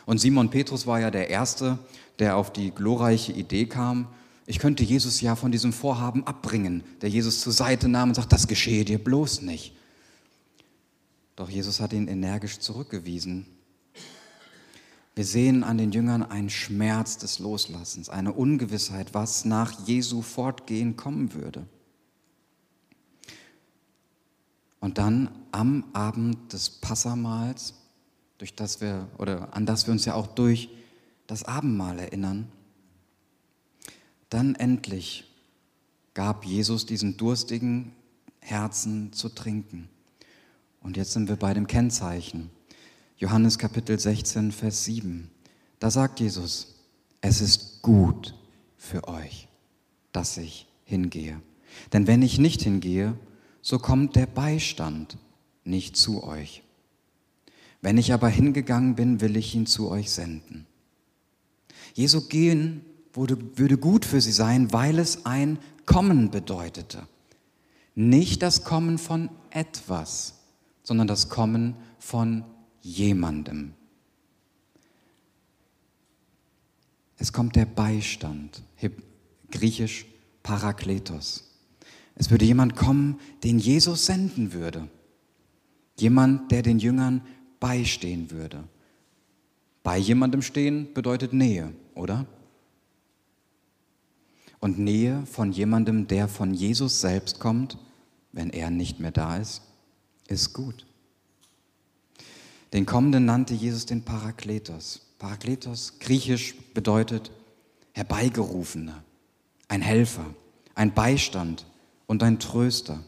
Und 0.06 0.18
Simon 0.18 0.48
Petrus 0.48 0.86
war 0.86 0.98
ja 0.98 1.10
der 1.10 1.28
Erste, 1.28 1.78
der 2.18 2.36
auf 2.38 2.50
die 2.50 2.70
glorreiche 2.70 3.32
Idee 3.32 3.66
kam, 3.66 4.08
ich 4.46 4.58
könnte 4.58 4.82
Jesus 4.82 5.20
ja 5.20 5.36
von 5.36 5.52
diesem 5.52 5.72
Vorhaben 5.72 6.26
abbringen, 6.26 6.82
der 7.02 7.10
Jesus 7.10 7.42
zur 7.42 7.52
Seite 7.52 7.88
nahm 7.88 8.08
und 8.08 8.14
sagt, 8.14 8.32
das 8.32 8.48
geschehe 8.48 8.84
dir 8.84 8.98
bloß 8.98 9.42
nicht. 9.42 9.76
Doch 11.36 11.50
Jesus 11.50 11.80
hat 11.80 11.92
ihn 11.92 12.08
energisch 12.08 12.58
zurückgewiesen. 12.58 13.46
Wir 15.14 15.24
sehen 15.24 15.62
an 15.62 15.76
den 15.76 15.92
Jüngern 15.92 16.22
einen 16.22 16.48
Schmerz 16.48 17.18
des 17.18 17.38
Loslassens, 17.38 18.08
eine 18.08 18.32
Ungewissheit, 18.32 19.12
was 19.12 19.44
nach 19.44 19.86
Jesu 19.86 20.22
Fortgehen 20.22 20.96
kommen 20.96 21.34
würde. 21.34 21.66
Und 24.80 24.98
dann 24.98 25.30
am 25.52 25.84
Abend 25.92 26.52
des 26.52 26.70
Passamals, 26.70 27.74
durch 28.38 28.54
das 28.54 28.80
wir 28.80 29.06
oder 29.18 29.54
an 29.54 29.66
das 29.66 29.86
wir 29.86 29.92
uns 29.92 30.06
ja 30.06 30.14
auch 30.14 30.26
durch 30.26 30.70
das 31.26 31.44
Abendmahl 31.44 31.98
erinnern, 31.98 32.50
dann 34.30 34.54
endlich 34.54 35.24
gab 36.14 36.44
Jesus 36.44 36.86
diesen 36.86 37.16
durstigen 37.16 37.92
Herzen 38.40 39.12
zu 39.12 39.28
trinken. 39.28 39.88
Und 40.80 40.96
jetzt 40.96 41.12
sind 41.12 41.28
wir 41.28 41.36
bei 41.36 41.54
dem 41.54 41.66
Kennzeichen. 41.66 42.50
Johannes 43.22 43.56
Kapitel 43.56 44.00
16, 44.00 44.50
Vers 44.50 44.82
7. 44.82 45.30
Da 45.78 45.92
sagt 45.92 46.18
Jesus, 46.18 46.74
es 47.20 47.40
ist 47.40 47.80
gut 47.80 48.34
für 48.76 49.06
euch, 49.06 49.46
dass 50.10 50.36
ich 50.38 50.66
hingehe. 50.82 51.40
Denn 51.92 52.08
wenn 52.08 52.20
ich 52.20 52.40
nicht 52.40 52.62
hingehe, 52.62 53.14
so 53.60 53.78
kommt 53.78 54.16
der 54.16 54.26
Beistand 54.26 55.18
nicht 55.62 55.96
zu 55.96 56.24
euch. 56.24 56.64
Wenn 57.80 57.96
ich 57.96 58.12
aber 58.12 58.28
hingegangen 58.28 58.96
bin, 58.96 59.20
will 59.20 59.36
ich 59.36 59.54
ihn 59.54 59.66
zu 59.66 59.88
euch 59.88 60.10
senden. 60.10 60.66
Jesu 61.94 62.26
gehen 62.26 62.84
würde, 63.12 63.76
gut 63.76 64.04
für 64.04 64.20
sie 64.20 64.32
sein, 64.32 64.72
weil 64.72 64.98
es 64.98 65.26
ein 65.26 65.60
Kommen 65.86 66.32
bedeutete. 66.32 67.06
Nicht 67.94 68.42
das 68.42 68.64
Kommen 68.64 68.98
von 68.98 69.30
etwas, 69.50 70.40
sondern 70.82 71.06
das 71.06 71.28
Kommen 71.28 71.76
von 72.00 72.44
jemandem. 72.82 73.72
Es 77.16 77.32
kommt 77.32 77.56
der 77.56 77.66
Beistand, 77.66 78.62
griechisch 79.50 80.06
Parakletos. 80.42 81.48
Es 82.14 82.30
würde 82.30 82.44
jemand 82.44 82.76
kommen, 82.76 83.18
den 83.42 83.58
Jesus 83.58 84.06
senden 84.06 84.52
würde. 84.52 84.88
Jemand, 85.98 86.50
der 86.50 86.62
den 86.62 86.78
Jüngern 86.78 87.22
beistehen 87.60 88.30
würde. 88.30 88.64
Bei 89.82 89.96
jemandem 89.96 90.42
stehen 90.42 90.92
bedeutet 90.92 91.32
Nähe, 91.32 91.72
oder? 91.94 92.26
und 94.62 94.78
Nähe 94.78 95.26
von 95.26 95.50
jemandem, 95.50 96.06
der 96.06 96.28
von 96.28 96.54
Jesus 96.54 97.00
selbst 97.00 97.40
kommt, 97.40 97.78
wenn 98.30 98.48
er 98.50 98.70
nicht 98.70 99.00
mehr 99.00 99.10
da 99.10 99.36
ist, 99.36 99.60
ist 100.28 100.52
gut. 100.52 100.86
Den 102.72 102.86
Kommenden 102.86 103.26
nannte 103.26 103.54
Jesus 103.54 103.86
den 103.86 104.02
Parakletos. 104.02 105.02
Parakletos, 105.18 105.98
griechisch 106.00 106.54
bedeutet 106.74 107.30
Herbeigerufener, 107.92 109.04
ein 109.68 109.82
Helfer, 109.82 110.24
ein 110.74 110.94
Beistand 110.94 111.66
und 112.06 112.22
ein 112.22 112.38
Tröster. 112.38 113.04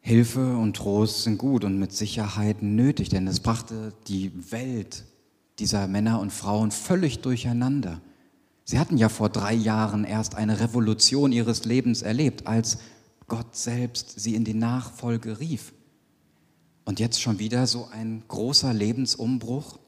Hilfe 0.00 0.56
und 0.56 0.76
Trost 0.76 1.22
sind 1.22 1.38
gut 1.38 1.62
und 1.64 1.78
mit 1.78 1.92
Sicherheit 1.92 2.60
nötig, 2.60 3.08
denn 3.08 3.28
es 3.28 3.38
brachte 3.38 3.94
die 4.08 4.32
Welt 4.50 5.04
dieser 5.60 5.86
Männer 5.86 6.18
und 6.18 6.32
Frauen 6.32 6.72
völlig 6.72 7.20
durcheinander. 7.20 8.00
Sie 8.64 8.80
hatten 8.80 8.98
ja 8.98 9.08
vor 9.08 9.28
drei 9.28 9.54
Jahren 9.54 10.02
erst 10.02 10.34
eine 10.34 10.58
Revolution 10.58 11.30
ihres 11.30 11.64
Lebens 11.64 12.02
erlebt, 12.02 12.48
als 12.48 12.78
Gott 13.28 13.54
selbst 13.54 14.18
sie 14.18 14.34
in 14.34 14.44
die 14.44 14.54
Nachfolge 14.54 15.38
rief. 15.38 15.72
Und 16.84 17.00
jetzt 17.00 17.20
schon 17.20 17.38
wieder 17.38 17.66
so 17.66 17.88
ein 17.92 18.22
großer 18.28 18.72
Lebensumbruch, 18.72 19.78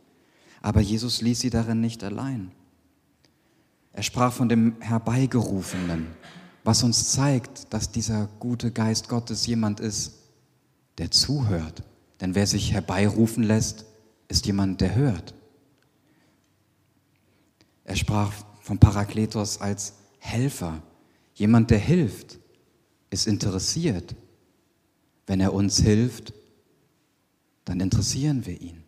aber 0.63 0.81
Jesus 0.81 1.21
ließ 1.21 1.41
sie 1.41 1.51
darin 1.51 1.81
nicht 1.81 2.05
allein. 2.05 2.53
Er 3.93 4.03
sprach 4.03 4.33
von 4.33 4.49
dem 4.49 4.81
Herbeigerufenen, 4.81 6.07
was 6.65 6.83
uns 6.83 7.13
zeigt, 7.13 7.73
dass 7.73 7.93
dieser 7.93 8.29
gute 8.39 8.71
Geist 8.71 9.09
Gottes 9.09 9.47
jemand 9.47 9.81
ist, 9.81 10.15
der 10.99 11.11
zuhört. 11.11 11.83
Denn 12.21 12.35
wer 12.35 12.47
sich 12.47 12.73
herbeirufen 12.73 13.43
lässt, 13.43 13.85
ist 14.29 14.47
jemand, 14.47 14.81
der 14.81 14.95
hört. 14.95 15.35
Er 17.85 17.97
sprach 17.97 18.33
vom 18.63 18.79
Parakletos 18.79 19.61
als 19.61 19.95
Helfer, 20.19 20.83
jemand, 21.35 21.71
der 21.71 21.79
hilft, 21.79 22.39
ist 23.11 23.27
interessiert. 23.27 24.17
Wenn 25.27 25.41
er 25.41 25.53
uns 25.53 25.79
hilft, 25.79 26.33
dann 27.65 27.81
interessieren 27.81 28.45
wir 28.47 28.61
ihn. 28.61 28.83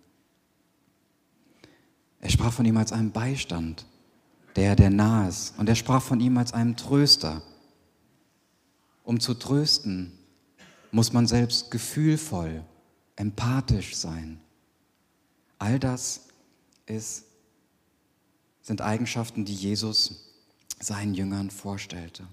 Er 2.21 2.30
sprach 2.30 2.52
von 2.52 2.66
ihm 2.66 2.76
als 2.76 2.92
einem 2.92 3.12
Beistand, 3.12 3.87
der, 4.56 4.75
der 4.75 4.90
nah 4.90 5.28
ist. 5.28 5.59
Und 5.59 5.68
er 5.68 5.75
sprach 5.75 6.02
von 6.02 6.21
ihm 6.21 6.37
als 6.38 6.52
einem 6.52 6.76
Tröster. 6.76 7.42
Um 9.04 9.21
zu 9.21 9.35
trösten, 9.35 10.12
muss 10.90 11.12
man 11.12 11.26
selbst 11.26 11.71
gefühlvoll, 11.71 12.64
empathisch 13.14 13.95
sein. 13.97 14.40
All 15.59 15.78
das 15.78 16.28
ist 16.87 17.25
sind 18.66 18.80
Eigenschaften, 18.80 19.45
die 19.45 19.54
Jesus 19.54 20.35
seinen 20.80 21.14
Jüngern 21.14 21.50
vorstellte, 21.50 22.26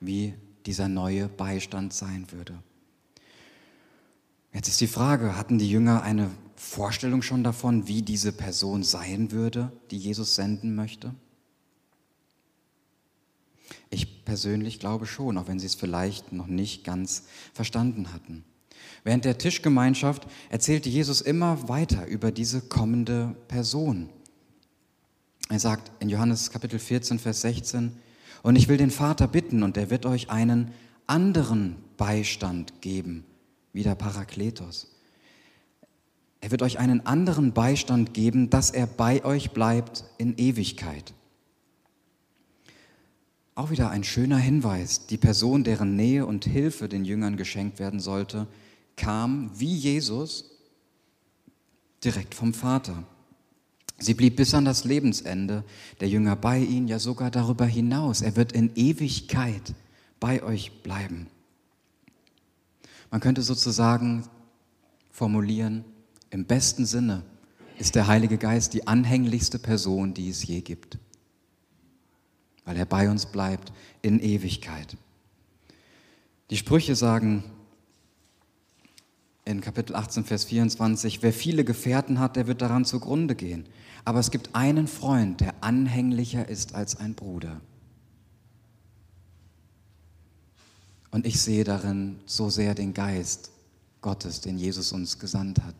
wie 0.00 0.32
dieser 0.64 0.88
neue 0.88 1.28
Beistand 1.28 1.92
sein 1.92 2.26
würde. 2.32 2.62
Jetzt 4.52 4.68
ist 4.68 4.80
die 4.80 4.86
Frage, 4.86 5.36
hatten 5.36 5.58
die 5.58 5.70
Jünger 5.70 6.02
eine 6.02 6.30
Vorstellung 6.56 7.22
schon 7.22 7.44
davon, 7.44 7.86
wie 7.86 8.02
diese 8.02 8.32
Person 8.32 8.82
sein 8.82 9.30
würde, 9.30 9.72
die 9.90 9.98
Jesus 9.98 10.34
senden 10.34 10.74
möchte? 10.74 11.14
Ich 13.90 14.24
persönlich 14.24 14.80
glaube 14.80 15.06
schon, 15.06 15.38
auch 15.38 15.48
wenn 15.48 15.58
sie 15.58 15.66
es 15.66 15.74
vielleicht 15.74 16.32
noch 16.32 16.46
nicht 16.46 16.84
ganz 16.84 17.24
verstanden 17.54 18.12
hatten. 18.12 18.44
Während 19.04 19.24
der 19.24 19.38
Tischgemeinschaft 19.38 20.26
erzählte 20.50 20.88
Jesus 20.88 21.20
immer 21.20 21.68
weiter 21.68 22.06
über 22.06 22.32
diese 22.32 22.60
kommende 22.60 23.36
Person. 23.48 24.10
Er 25.48 25.58
sagt 25.58 25.90
in 26.00 26.10
Johannes 26.10 26.50
Kapitel 26.50 26.78
14, 26.78 27.18
Vers 27.18 27.40
16, 27.40 27.96
und 28.42 28.56
ich 28.56 28.68
will 28.68 28.76
den 28.76 28.90
Vater 28.90 29.26
bitten, 29.26 29.62
und 29.62 29.76
er 29.76 29.90
wird 29.90 30.04
euch 30.04 30.30
einen 30.30 30.72
anderen 31.06 31.76
Beistand 31.96 32.82
geben, 32.82 33.24
wie 33.78 33.84
der 33.84 33.94
Parakletos. 33.94 34.88
Er 36.40 36.50
wird 36.50 36.62
euch 36.62 36.80
einen 36.80 37.06
anderen 37.06 37.52
Beistand 37.52 38.12
geben, 38.12 38.50
dass 38.50 38.70
er 38.70 38.88
bei 38.88 39.24
euch 39.24 39.52
bleibt 39.52 40.02
in 40.18 40.36
Ewigkeit. 40.36 41.14
Auch 43.54 43.70
wieder 43.70 43.90
ein 43.90 44.02
schöner 44.02 44.36
Hinweis. 44.36 45.06
Die 45.06 45.16
Person, 45.16 45.62
deren 45.62 45.94
Nähe 45.94 46.26
und 46.26 46.44
Hilfe 46.44 46.88
den 46.88 47.04
Jüngern 47.04 47.36
geschenkt 47.36 47.78
werden 47.78 48.00
sollte, 48.00 48.48
kam 48.96 49.52
wie 49.54 49.76
Jesus 49.76 50.50
direkt 52.02 52.34
vom 52.34 52.54
Vater. 52.54 53.04
Sie 54.00 54.14
blieb 54.14 54.34
bis 54.34 54.54
an 54.54 54.64
das 54.64 54.82
Lebensende 54.82 55.62
der 56.00 56.08
Jünger 56.08 56.34
bei 56.34 56.58
ihnen, 56.58 56.88
ja 56.88 56.98
sogar 56.98 57.30
darüber 57.30 57.66
hinaus. 57.66 58.22
Er 58.22 58.34
wird 58.34 58.50
in 58.50 58.72
Ewigkeit 58.74 59.72
bei 60.18 60.42
euch 60.42 60.82
bleiben. 60.82 61.28
Man 63.10 63.20
könnte 63.20 63.42
sozusagen 63.42 64.26
formulieren, 65.10 65.84
im 66.30 66.44
besten 66.44 66.86
Sinne 66.86 67.22
ist 67.78 67.94
der 67.94 68.06
Heilige 68.06 68.38
Geist 68.38 68.74
die 68.74 68.86
anhänglichste 68.86 69.58
Person, 69.58 70.14
die 70.14 70.28
es 70.28 70.46
je 70.46 70.60
gibt, 70.60 70.98
weil 72.64 72.76
er 72.76 72.86
bei 72.86 73.08
uns 73.08 73.26
bleibt 73.26 73.72
in 74.02 74.20
Ewigkeit. 74.20 74.96
Die 76.50 76.56
Sprüche 76.56 76.94
sagen, 76.94 77.44
in 79.44 79.62
Kapitel 79.62 79.96
18, 79.96 80.24
Vers 80.24 80.44
24, 80.44 81.22
wer 81.22 81.32
viele 81.32 81.64
Gefährten 81.64 82.18
hat, 82.18 82.36
der 82.36 82.46
wird 82.46 82.60
daran 82.60 82.84
zugrunde 82.84 83.34
gehen. 83.34 83.64
Aber 84.04 84.18
es 84.20 84.30
gibt 84.30 84.54
einen 84.54 84.86
Freund, 84.86 85.40
der 85.40 85.54
anhänglicher 85.62 86.46
ist 86.48 86.74
als 86.74 86.96
ein 86.96 87.14
Bruder. 87.14 87.60
Und 91.10 91.26
ich 91.26 91.40
sehe 91.40 91.64
darin 91.64 92.20
so 92.26 92.50
sehr 92.50 92.74
den 92.74 92.94
Geist 92.94 93.50
Gottes, 94.00 94.40
den 94.40 94.58
Jesus 94.58 94.92
uns 94.92 95.18
gesandt 95.18 95.62
hat, 95.62 95.74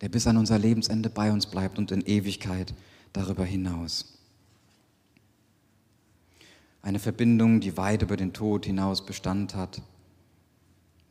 der 0.00 0.08
bis 0.08 0.26
an 0.26 0.36
unser 0.36 0.58
Lebensende 0.58 1.10
bei 1.10 1.32
uns 1.32 1.46
bleibt 1.46 1.78
und 1.78 1.90
in 1.90 2.02
Ewigkeit 2.02 2.74
darüber 3.12 3.44
hinaus. 3.44 4.18
Eine 6.82 6.98
Verbindung, 6.98 7.60
die 7.60 7.76
weit 7.76 8.02
über 8.02 8.16
den 8.16 8.32
Tod 8.32 8.66
hinaus 8.66 9.04
Bestand 9.04 9.54
hat. 9.54 9.82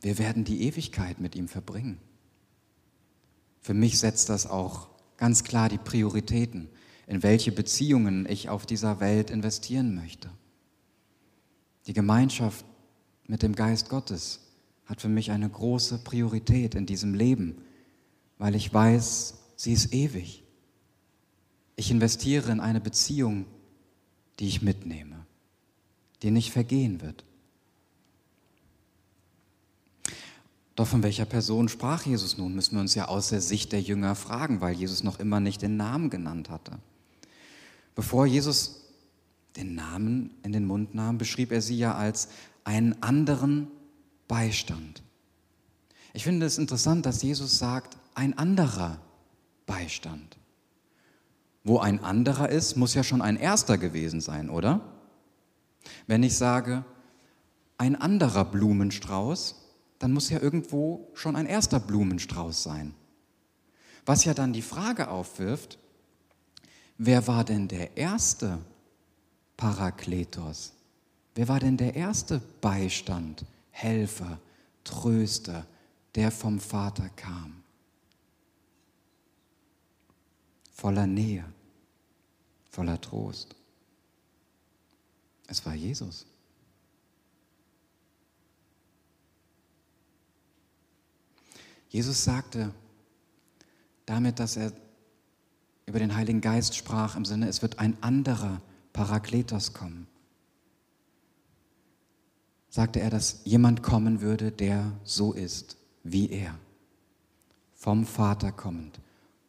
Wir 0.00 0.18
werden 0.18 0.44
die 0.44 0.62
Ewigkeit 0.62 1.20
mit 1.20 1.36
ihm 1.36 1.48
verbringen. 1.48 1.98
Für 3.60 3.74
mich 3.74 3.98
setzt 3.98 4.28
das 4.28 4.46
auch 4.46 4.88
ganz 5.18 5.44
klar 5.44 5.68
die 5.68 5.78
Prioritäten, 5.78 6.68
in 7.06 7.22
welche 7.22 7.52
Beziehungen 7.52 8.26
ich 8.28 8.48
auf 8.48 8.64
dieser 8.64 9.00
Welt 9.00 9.30
investieren 9.30 9.94
möchte. 9.94 10.30
Die 11.86 11.92
Gemeinschaft 11.92 12.64
mit 13.28 13.42
dem 13.42 13.54
Geist 13.54 13.88
Gottes 13.88 14.40
hat 14.86 15.02
für 15.02 15.08
mich 15.08 15.30
eine 15.30 15.48
große 15.48 15.98
Priorität 15.98 16.74
in 16.74 16.86
diesem 16.86 17.14
Leben, 17.14 17.58
weil 18.38 18.54
ich 18.54 18.72
weiß, 18.72 19.34
sie 19.54 19.72
ist 19.74 19.92
ewig. 19.92 20.42
Ich 21.76 21.90
investiere 21.90 22.50
in 22.50 22.58
eine 22.58 22.80
Beziehung, 22.80 23.44
die 24.40 24.48
ich 24.48 24.62
mitnehme, 24.62 25.26
die 26.22 26.30
nicht 26.30 26.50
vergehen 26.50 27.00
wird. 27.02 27.24
Doch 30.74 30.86
von 30.86 31.02
welcher 31.02 31.26
Person 31.26 31.68
sprach 31.68 32.06
Jesus 32.06 32.38
nun, 32.38 32.54
müssen 32.54 32.76
wir 32.76 32.80
uns 32.80 32.94
ja 32.94 33.08
aus 33.08 33.28
der 33.28 33.40
Sicht 33.40 33.72
der 33.72 33.82
Jünger 33.82 34.14
fragen, 34.14 34.60
weil 34.60 34.74
Jesus 34.74 35.02
noch 35.02 35.18
immer 35.18 35.40
nicht 35.40 35.60
den 35.60 35.76
Namen 35.76 36.08
genannt 36.08 36.50
hatte. 36.50 36.78
Bevor 37.94 38.26
Jesus 38.26 38.84
den 39.56 39.74
Namen 39.74 40.30
in 40.44 40.52
den 40.52 40.64
Mund 40.64 40.94
nahm, 40.94 41.18
beschrieb 41.18 41.50
er 41.50 41.60
sie 41.60 41.76
ja 41.76 41.96
als 41.96 42.28
einen 42.68 43.02
anderen 43.02 43.68
Beistand. 44.28 45.02
Ich 46.12 46.24
finde 46.24 46.44
es 46.44 46.58
interessant, 46.58 47.06
dass 47.06 47.22
Jesus 47.22 47.58
sagt, 47.58 47.96
ein 48.14 48.36
anderer 48.36 49.00
Beistand. 49.64 50.36
Wo 51.64 51.78
ein 51.78 52.04
anderer 52.04 52.50
ist, 52.50 52.76
muss 52.76 52.92
ja 52.92 53.02
schon 53.02 53.22
ein 53.22 53.38
erster 53.38 53.78
gewesen 53.78 54.20
sein, 54.20 54.50
oder? 54.50 54.82
Wenn 56.06 56.22
ich 56.22 56.36
sage, 56.36 56.84
ein 57.78 57.96
anderer 57.96 58.44
Blumenstrauß, 58.44 59.54
dann 59.98 60.12
muss 60.12 60.28
ja 60.28 60.38
irgendwo 60.38 61.10
schon 61.14 61.36
ein 61.36 61.46
erster 61.46 61.80
Blumenstrauß 61.80 62.62
sein. 62.62 62.94
Was 64.04 64.26
ja 64.26 64.34
dann 64.34 64.52
die 64.52 64.60
Frage 64.60 65.08
aufwirft, 65.08 65.78
wer 66.98 67.26
war 67.26 67.44
denn 67.44 67.66
der 67.66 67.96
erste 67.96 68.58
Parakletos? 69.56 70.74
Wer 71.38 71.46
war 71.46 71.60
denn 71.60 71.76
der 71.76 71.94
erste 71.94 72.40
Beistand, 72.60 73.44
Helfer, 73.70 74.40
Tröster, 74.82 75.64
der 76.16 76.32
vom 76.32 76.58
Vater 76.58 77.08
kam? 77.10 77.62
Voller 80.72 81.06
Nähe, 81.06 81.44
voller 82.68 83.00
Trost. 83.00 83.54
Es 85.46 85.64
war 85.64 85.74
Jesus. 85.74 86.26
Jesus 91.88 92.24
sagte 92.24 92.74
damit, 94.06 94.40
dass 94.40 94.56
er 94.56 94.72
über 95.86 96.00
den 96.00 96.16
Heiligen 96.16 96.40
Geist 96.40 96.74
sprach, 96.74 97.14
im 97.14 97.24
Sinne, 97.24 97.46
es 97.46 97.62
wird 97.62 97.78
ein 97.78 97.96
anderer 98.02 98.60
Parakletos 98.92 99.72
kommen. 99.72 100.08
Sagte 102.78 103.00
er, 103.00 103.10
dass 103.10 103.40
jemand 103.42 103.82
kommen 103.82 104.20
würde, 104.20 104.52
der 104.52 104.92
so 105.02 105.32
ist 105.32 105.78
wie 106.04 106.30
er. 106.30 106.56
Vom 107.74 108.06
Vater 108.06 108.52
kommend, 108.52 109.00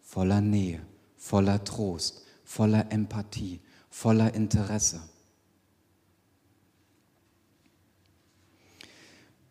voller 0.02 0.42
Nähe, 0.42 0.82
voller 1.15 1.63
Trost, 1.63 2.26
voller 2.44 2.92
Empathie, 2.92 3.60
voller 3.92 4.34
Interesse. 4.34 5.00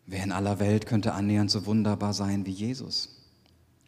Wer 0.05 0.25
in 0.25 0.33
aller 0.33 0.59
Welt 0.59 0.85
könnte 0.85 1.13
annähernd 1.13 1.49
so 1.49 1.65
wunderbar 1.65 2.13
sein 2.13 2.45
wie 2.45 2.51
Jesus? 2.51 3.23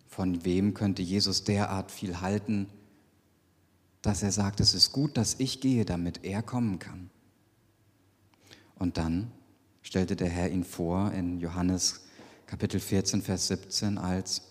Von 0.07 0.45
wem 0.45 0.73
könnte 0.73 1.01
Jesus 1.01 1.43
derart 1.43 1.91
viel 1.91 2.21
halten, 2.21 2.67
dass 4.01 4.23
er 4.23 4.31
sagt, 4.31 4.61
es 4.61 4.73
ist 4.73 4.93
gut, 4.93 5.17
dass 5.17 5.35
ich 5.41 5.59
gehe, 5.59 5.83
damit 5.83 6.23
er 6.23 6.41
kommen 6.41 6.79
kann? 6.79 7.09
Und 8.75 8.95
dann 8.97 9.33
stellte 9.81 10.15
der 10.15 10.29
Herr 10.29 10.49
ihn 10.49 10.63
vor 10.63 11.11
in 11.11 11.39
Johannes 11.39 12.01
Kapitel 12.47 12.79
14, 12.79 13.21
Vers 13.21 13.47
17 13.47 13.97
als 13.97 14.41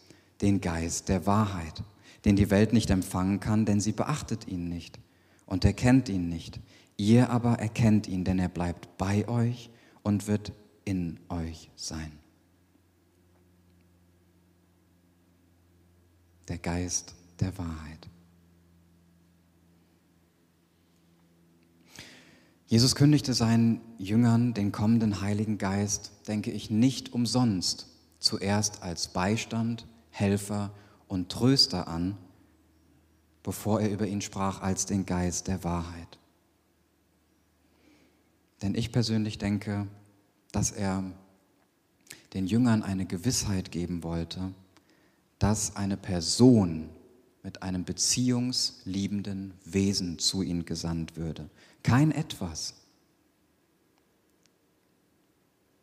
den 0.41 0.61
Geist 0.61 1.09
der 1.09 1.27
Wahrheit, 1.27 1.83
den 2.25 2.37
die 2.37 2.51
Welt 2.51 2.73
nicht 2.73 2.91
empfangen 2.91 3.41
kann, 3.41 3.67
denn 3.67 3.81
sie 3.81 3.93
beachtet 3.93 4.49
ihn 4.49 4.69
nicht 4.69 4.99
und 5.47 5.65
erkennt 5.65 6.09
ihn 6.09 6.29
nicht. 6.29 6.61
Ihr 6.97 7.31
aber 7.31 7.59
erkennt 7.59 8.07
ihn, 8.07 8.25
denn 8.25 8.39
er 8.39 8.49
bleibt 8.49 8.97
bei 8.99 9.29
euch 9.29 9.71
und 10.03 10.27
wird 10.27 10.53
in 10.85 11.19
euch 11.29 11.71
sein. 11.77 12.13
Der 16.49 16.59
Geist 16.59 17.15
der 17.39 17.57
Wahrheit. 17.59 18.09
Jesus 22.71 22.95
kündigte 22.95 23.35
seinen 23.35 23.81
Jüngern 23.99 24.55
den 24.55 24.71
kommenden 24.71 25.21
Heiligen 25.21 25.59
Geist, 25.59 26.13
denke 26.29 26.53
ich, 26.53 26.71
nicht 26.71 27.13
umsonst 27.13 27.89
zuerst 28.21 28.85
als 28.85 29.09
Beistand, 29.09 29.89
Helfer 30.11 30.73
und 31.09 31.33
Tröster 31.33 31.89
an, 31.89 32.17
bevor 33.43 33.81
er 33.81 33.91
über 33.91 34.07
ihn 34.07 34.21
sprach 34.21 34.63
als 34.63 34.87
den 34.87 35.05
Geist 35.05 35.49
der 35.49 35.65
Wahrheit. 35.65 36.21
Denn 38.63 38.77
ich 38.77 38.93
persönlich 38.93 39.39
denke, 39.39 39.89
dass 40.53 40.71
er 40.71 41.03
den 42.35 42.47
Jüngern 42.47 42.85
eine 42.85 43.05
Gewissheit 43.05 43.73
geben 43.73 44.05
wollte, 44.05 44.55
dass 45.41 45.75
eine 45.75 45.97
Person 45.97 46.89
mit 47.43 47.65
einem 47.65 47.83
beziehungsliebenden 47.83 49.55
Wesen 49.65 50.21
zu 50.21 50.43
ihnen 50.43 50.67
gesandt 50.67 51.17
würde. 51.17 51.51
Kein 51.83 52.13
etwas. 52.13 52.75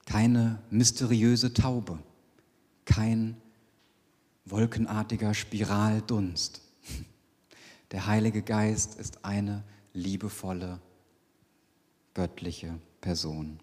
Keine 0.05 0.62
mysteriöse 0.69 1.53
Taube. 1.53 1.99
Kein 2.86 3.38
wolkenartiger 4.45 5.33
Spiraldunst. 5.33 6.62
Der 7.91 8.05
Heilige 8.05 8.41
Geist 8.41 8.99
ist 8.99 9.25
eine 9.25 9.63
liebevolle, 9.93 10.79
göttliche 12.13 12.79
Person. 13.01 13.60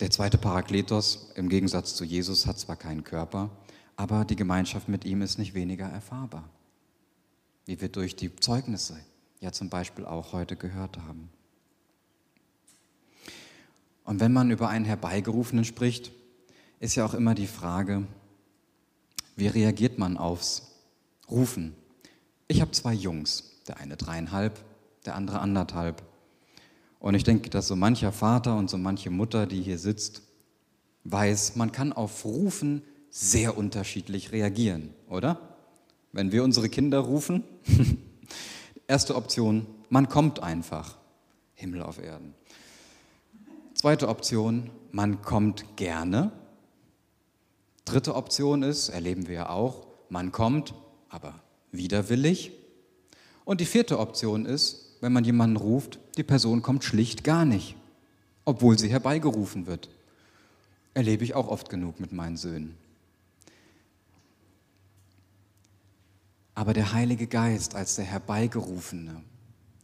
Der 0.00 0.10
zweite 0.10 0.38
Parakletos, 0.38 1.30
im 1.36 1.48
Gegensatz 1.48 1.94
zu 1.94 2.04
Jesus, 2.04 2.46
hat 2.46 2.58
zwar 2.58 2.76
keinen 2.76 3.04
Körper, 3.04 3.50
aber 3.96 4.24
die 4.24 4.36
Gemeinschaft 4.36 4.88
mit 4.88 5.04
ihm 5.04 5.22
ist 5.22 5.38
nicht 5.38 5.54
weniger 5.54 5.86
erfahrbar, 5.86 6.48
wie 7.66 7.80
wir 7.80 7.88
durch 7.88 8.16
die 8.16 8.34
Zeugnisse 8.34 8.98
ja 9.42 9.50
zum 9.50 9.68
Beispiel 9.68 10.06
auch 10.06 10.32
heute 10.32 10.56
gehört 10.56 10.98
haben. 10.98 11.28
Und 14.04 14.20
wenn 14.20 14.32
man 14.32 14.50
über 14.50 14.68
einen 14.68 14.84
Herbeigerufenen 14.84 15.64
spricht, 15.64 16.12
ist 16.78 16.94
ja 16.94 17.04
auch 17.04 17.14
immer 17.14 17.34
die 17.34 17.48
Frage, 17.48 18.06
wie 19.36 19.48
reagiert 19.48 19.98
man 19.98 20.16
aufs 20.16 20.80
Rufen? 21.28 21.74
Ich 22.46 22.60
habe 22.60 22.70
zwei 22.70 22.92
Jungs, 22.94 23.60
der 23.66 23.78
eine 23.78 23.96
dreieinhalb, 23.96 24.58
der 25.06 25.16
andere 25.16 25.40
anderthalb. 25.40 26.02
Und 27.00 27.14
ich 27.14 27.24
denke, 27.24 27.50
dass 27.50 27.66
so 27.66 27.74
mancher 27.74 28.12
Vater 28.12 28.56
und 28.56 28.70
so 28.70 28.78
manche 28.78 29.10
Mutter, 29.10 29.46
die 29.46 29.62
hier 29.62 29.78
sitzt, 29.78 30.22
weiß, 31.04 31.56
man 31.56 31.72
kann 31.72 31.92
auf 31.92 32.24
Rufen 32.24 32.82
sehr 33.10 33.58
unterschiedlich 33.58 34.30
reagieren, 34.30 34.90
oder? 35.08 35.56
Wenn 36.12 36.30
wir 36.30 36.44
unsere 36.44 36.68
Kinder 36.68 37.00
rufen, 37.00 37.42
erste 38.86 39.16
Option, 39.16 39.66
man 39.88 40.08
kommt 40.08 40.42
einfach. 40.42 40.96
Himmel 41.54 41.82
auf 41.82 42.02
Erden. 42.02 42.34
Zweite 43.74 44.08
Option, 44.08 44.70
man 44.90 45.22
kommt 45.22 45.76
gerne. 45.76 46.32
Dritte 47.84 48.14
Option 48.14 48.62
ist, 48.62 48.88
erleben 48.88 49.28
wir 49.28 49.34
ja 49.34 49.50
auch, 49.50 49.86
man 50.08 50.32
kommt, 50.32 50.74
aber 51.08 51.34
widerwillig. 51.72 52.52
Und 53.44 53.60
die 53.60 53.66
vierte 53.66 53.98
Option 53.98 54.46
ist, 54.46 54.96
wenn 55.00 55.12
man 55.12 55.24
jemanden 55.24 55.56
ruft, 55.56 55.98
die 56.16 56.22
Person 56.22 56.62
kommt 56.62 56.84
schlicht 56.84 57.24
gar 57.24 57.44
nicht, 57.44 57.74
obwohl 58.44 58.78
sie 58.78 58.88
herbeigerufen 58.88 59.66
wird. 59.66 59.88
Erlebe 60.94 61.24
ich 61.24 61.34
auch 61.34 61.48
oft 61.48 61.68
genug 61.70 61.98
mit 61.98 62.12
meinen 62.12 62.36
Söhnen. 62.36 62.76
Aber 66.54 66.74
der 66.74 66.92
Heilige 66.92 67.26
Geist 67.26 67.74
als 67.74 67.96
der 67.96 68.04
Herbeigerufene, 68.04 69.22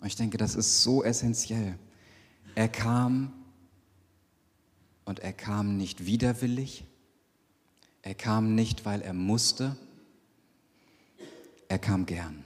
ich 0.04 0.16
denke, 0.16 0.36
das 0.38 0.54
ist 0.54 0.82
so 0.82 1.02
essentiell. 1.02 1.78
Er 2.54 2.68
kam 2.68 3.32
und 5.04 5.20
er 5.20 5.32
kam 5.32 5.76
nicht 5.76 6.06
widerwillig, 6.06 6.84
Er 8.02 8.14
kam 8.14 8.54
nicht, 8.54 8.84
weil 8.84 9.02
er 9.02 9.12
musste, 9.12 9.76
er 11.68 11.78
kam 11.78 12.06
gern. 12.06 12.44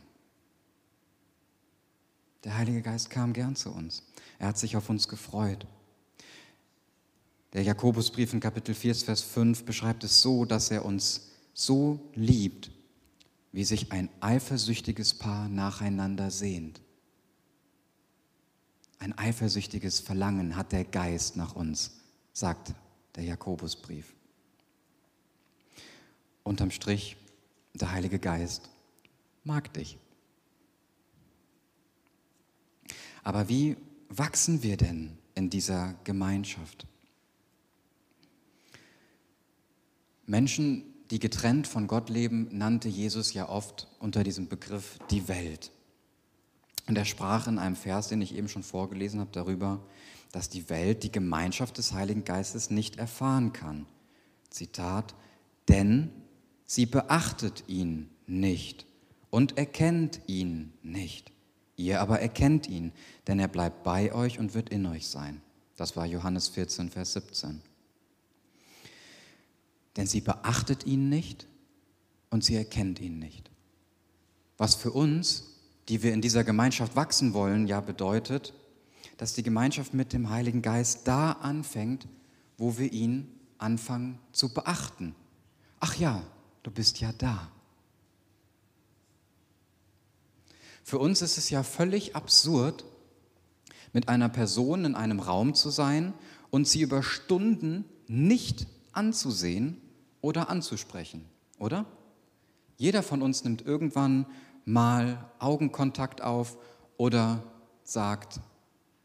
Der 2.44 2.56
Heilige 2.56 2.82
Geist 2.82 3.10
kam 3.10 3.32
gern 3.32 3.54
zu 3.54 3.70
uns. 3.70 4.02
Er 4.38 4.48
hat 4.48 4.58
sich 4.58 4.76
auf 4.76 4.88
uns 4.88 5.06
gefreut. 5.06 5.66
Der 7.52 7.62
Jakobusbrief 7.62 8.32
in 8.32 8.40
Kapitel 8.40 8.74
4, 8.74 8.94
Vers 8.96 9.22
5 9.22 9.64
beschreibt 9.64 10.02
es 10.02 10.22
so, 10.22 10.44
dass 10.44 10.70
er 10.70 10.84
uns 10.84 11.28
so 11.54 12.00
liebt, 12.14 12.70
wie 13.52 13.64
sich 13.64 13.92
ein 13.92 14.08
eifersüchtiges 14.20 15.14
Paar 15.14 15.48
nacheinander 15.48 16.30
sehnt. 16.30 16.80
Ein 18.98 19.16
eifersüchtiges 19.16 20.00
Verlangen 20.00 20.56
hat 20.56 20.72
der 20.72 20.84
Geist 20.84 21.36
nach 21.36 21.54
uns, 21.54 22.00
sagt 22.32 22.74
der 23.14 23.24
Jakobusbrief. 23.24 24.14
Unterm 26.44 26.70
Strich, 26.70 27.16
der 27.74 27.92
Heilige 27.92 28.18
Geist 28.18 28.70
mag 29.44 29.72
dich. 29.74 29.98
Aber 33.22 33.48
wie 33.48 33.76
wachsen 34.08 34.62
wir 34.62 34.76
denn 34.76 35.18
in 35.34 35.50
dieser 35.50 35.94
Gemeinschaft? 36.04 36.86
Menschen, 40.26 40.91
die 41.12 41.18
getrennt 41.18 41.66
von 41.66 41.88
Gott 41.88 42.08
leben, 42.08 42.48
nannte 42.52 42.88
Jesus 42.88 43.34
ja 43.34 43.46
oft 43.46 43.86
unter 43.98 44.24
diesem 44.24 44.48
Begriff 44.48 44.98
die 45.10 45.28
Welt. 45.28 45.70
Und 46.88 46.96
er 46.96 47.04
sprach 47.04 47.46
in 47.46 47.58
einem 47.58 47.76
Vers, 47.76 48.08
den 48.08 48.22
ich 48.22 48.34
eben 48.34 48.48
schon 48.48 48.62
vorgelesen 48.62 49.20
habe, 49.20 49.28
darüber, 49.30 49.80
dass 50.32 50.48
die 50.48 50.70
Welt 50.70 51.02
die 51.02 51.12
Gemeinschaft 51.12 51.76
des 51.76 51.92
Heiligen 51.92 52.24
Geistes 52.24 52.70
nicht 52.70 52.96
erfahren 52.96 53.52
kann. 53.52 53.84
Zitat, 54.48 55.14
denn 55.68 56.10
sie 56.64 56.86
beachtet 56.86 57.64
ihn 57.66 58.08
nicht 58.26 58.86
und 59.28 59.58
erkennt 59.58 60.22
ihn 60.28 60.72
nicht. 60.82 61.30
Ihr 61.76 62.00
aber 62.00 62.20
erkennt 62.20 62.70
ihn, 62.70 62.90
denn 63.26 63.38
er 63.38 63.48
bleibt 63.48 63.82
bei 63.82 64.14
euch 64.14 64.38
und 64.38 64.54
wird 64.54 64.70
in 64.70 64.86
euch 64.86 65.08
sein. 65.08 65.42
Das 65.76 65.94
war 65.94 66.06
Johannes 66.06 66.48
14, 66.48 66.88
Vers 66.88 67.12
17 67.12 67.60
denn 69.96 70.06
sie 70.06 70.20
beachtet 70.20 70.86
ihn 70.86 71.08
nicht 71.08 71.46
und 72.30 72.44
sie 72.44 72.56
erkennt 72.56 73.00
ihn 73.00 73.18
nicht. 73.18 73.50
Was 74.56 74.74
für 74.74 74.90
uns, 74.92 75.58
die 75.88 76.02
wir 76.02 76.12
in 76.12 76.22
dieser 76.22 76.44
Gemeinschaft 76.44 76.96
wachsen 76.96 77.34
wollen, 77.34 77.66
ja 77.66 77.80
bedeutet, 77.80 78.54
dass 79.18 79.34
die 79.34 79.42
Gemeinschaft 79.42 79.94
mit 79.94 80.12
dem 80.12 80.30
Heiligen 80.30 80.62
Geist 80.62 81.06
da 81.06 81.32
anfängt, 81.32 82.06
wo 82.56 82.78
wir 82.78 82.92
ihn 82.92 83.28
anfangen 83.58 84.18
zu 84.32 84.54
beachten. 84.54 85.14
Ach 85.80 85.96
ja, 85.96 86.22
du 86.62 86.70
bist 86.70 87.00
ja 87.00 87.12
da. 87.18 87.50
Für 90.84 90.98
uns 90.98 91.22
ist 91.22 91.38
es 91.38 91.50
ja 91.50 91.62
völlig 91.62 92.16
absurd, 92.16 92.84
mit 93.92 94.08
einer 94.08 94.28
Person 94.28 94.84
in 94.84 94.94
einem 94.94 95.20
Raum 95.20 95.54
zu 95.54 95.70
sein 95.70 96.14
und 96.50 96.66
sie 96.66 96.80
über 96.80 97.02
Stunden 97.02 97.84
nicht 98.08 98.66
anzusehen 98.92 99.81
oder 100.22 100.48
anzusprechen, 100.48 101.26
oder? 101.58 101.84
Jeder 102.78 103.02
von 103.02 103.20
uns 103.20 103.44
nimmt 103.44 103.60
irgendwann 103.60 104.24
mal 104.64 105.30
Augenkontakt 105.38 106.22
auf 106.22 106.56
oder 106.96 107.42
sagt 107.84 108.40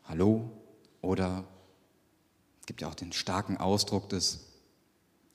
Hallo 0.05 0.49
oder 1.01 1.43
gibt 2.65 2.81
ja 2.81 2.87
auch 2.87 2.95
den 2.95 3.11
starken 3.11 3.57
Ausdruck 3.57 4.09
des 4.09 4.45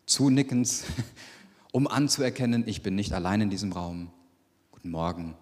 Zunickens, 0.06 0.84
um 1.72 1.86
anzuerkennen, 1.86 2.64
ich 2.66 2.82
bin 2.82 2.94
nicht 2.94 3.12
allein 3.12 3.40
in 3.40 3.50
diesem 3.50 3.72
Raum. 3.72 4.10
Guten 4.70 4.90
Morgen. 4.90 5.34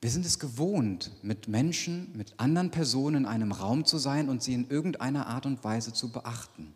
Wir 0.00 0.10
sind 0.10 0.26
es 0.26 0.38
gewohnt, 0.38 1.10
mit 1.22 1.48
Menschen, 1.48 2.12
mit 2.14 2.34
anderen 2.38 2.70
Personen 2.70 3.24
in 3.24 3.26
einem 3.26 3.52
Raum 3.52 3.84
zu 3.84 3.98
sein 3.98 4.28
und 4.28 4.42
sie 4.42 4.52
in 4.52 4.68
irgendeiner 4.68 5.26
Art 5.26 5.46
und 5.46 5.64
Weise 5.64 5.92
zu 5.92 6.12
beachten. 6.12 6.74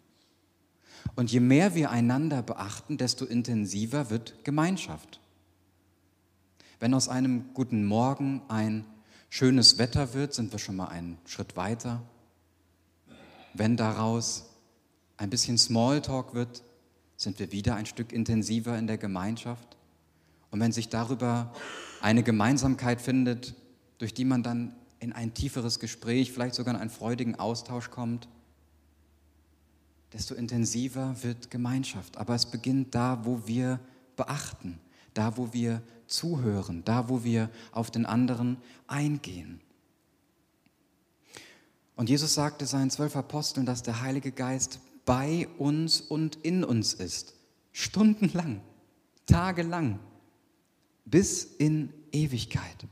Und 1.18 1.32
je 1.32 1.40
mehr 1.40 1.74
wir 1.74 1.90
einander 1.90 2.42
beachten, 2.42 2.96
desto 2.96 3.24
intensiver 3.24 4.08
wird 4.08 4.44
Gemeinschaft. 4.44 5.18
Wenn 6.78 6.94
aus 6.94 7.08
einem 7.08 7.52
guten 7.54 7.84
Morgen 7.84 8.40
ein 8.46 8.84
schönes 9.28 9.78
Wetter 9.78 10.14
wird, 10.14 10.32
sind 10.32 10.52
wir 10.52 10.60
schon 10.60 10.76
mal 10.76 10.86
einen 10.86 11.18
Schritt 11.26 11.56
weiter. 11.56 12.04
Wenn 13.52 13.76
daraus 13.76 14.48
ein 15.16 15.28
bisschen 15.28 15.58
Smalltalk 15.58 16.34
wird, 16.34 16.62
sind 17.16 17.40
wir 17.40 17.50
wieder 17.50 17.74
ein 17.74 17.86
Stück 17.86 18.12
intensiver 18.12 18.78
in 18.78 18.86
der 18.86 18.96
Gemeinschaft. 18.96 19.76
Und 20.52 20.60
wenn 20.60 20.70
sich 20.70 20.88
darüber 20.88 21.52
eine 22.00 22.22
Gemeinsamkeit 22.22 23.00
findet, 23.00 23.56
durch 23.98 24.14
die 24.14 24.24
man 24.24 24.44
dann 24.44 24.72
in 25.00 25.12
ein 25.12 25.34
tieferes 25.34 25.80
Gespräch, 25.80 26.30
vielleicht 26.30 26.54
sogar 26.54 26.74
in 26.74 26.80
einen 26.80 26.90
freudigen 26.90 27.40
Austausch 27.40 27.90
kommt, 27.90 28.28
desto 30.12 30.34
intensiver 30.34 31.22
wird 31.22 31.50
Gemeinschaft. 31.50 32.16
Aber 32.16 32.34
es 32.34 32.46
beginnt 32.46 32.94
da, 32.94 33.24
wo 33.24 33.46
wir 33.46 33.80
beachten, 34.16 34.78
da, 35.14 35.36
wo 35.36 35.52
wir 35.52 35.82
zuhören, 36.06 36.84
da, 36.84 37.08
wo 37.08 37.24
wir 37.24 37.50
auf 37.72 37.90
den 37.90 38.06
anderen 38.06 38.56
eingehen. 38.86 39.60
Und 41.96 42.08
Jesus 42.08 42.34
sagte 42.34 42.64
seinen 42.64 42.90
zwölf 42.90 43.16
Aposteln, 43.16 43.66
dass 43.66 43.82
der 43.82 44.00
Heilige 44.00 44.32
Geist 44.32 44.80
bei 45.04 45.48
uns 45.58 46.00
und 46.00 46.36
in 46.36 46.64
uns 46.64 46.94
ist. 46.94 47.34
Stundenlang, 47.72 48.60
tagelang, 49.26 49.98
bis 51.04 51.44
in 51.44 51.92
Ewigkeit. 52.12 52.86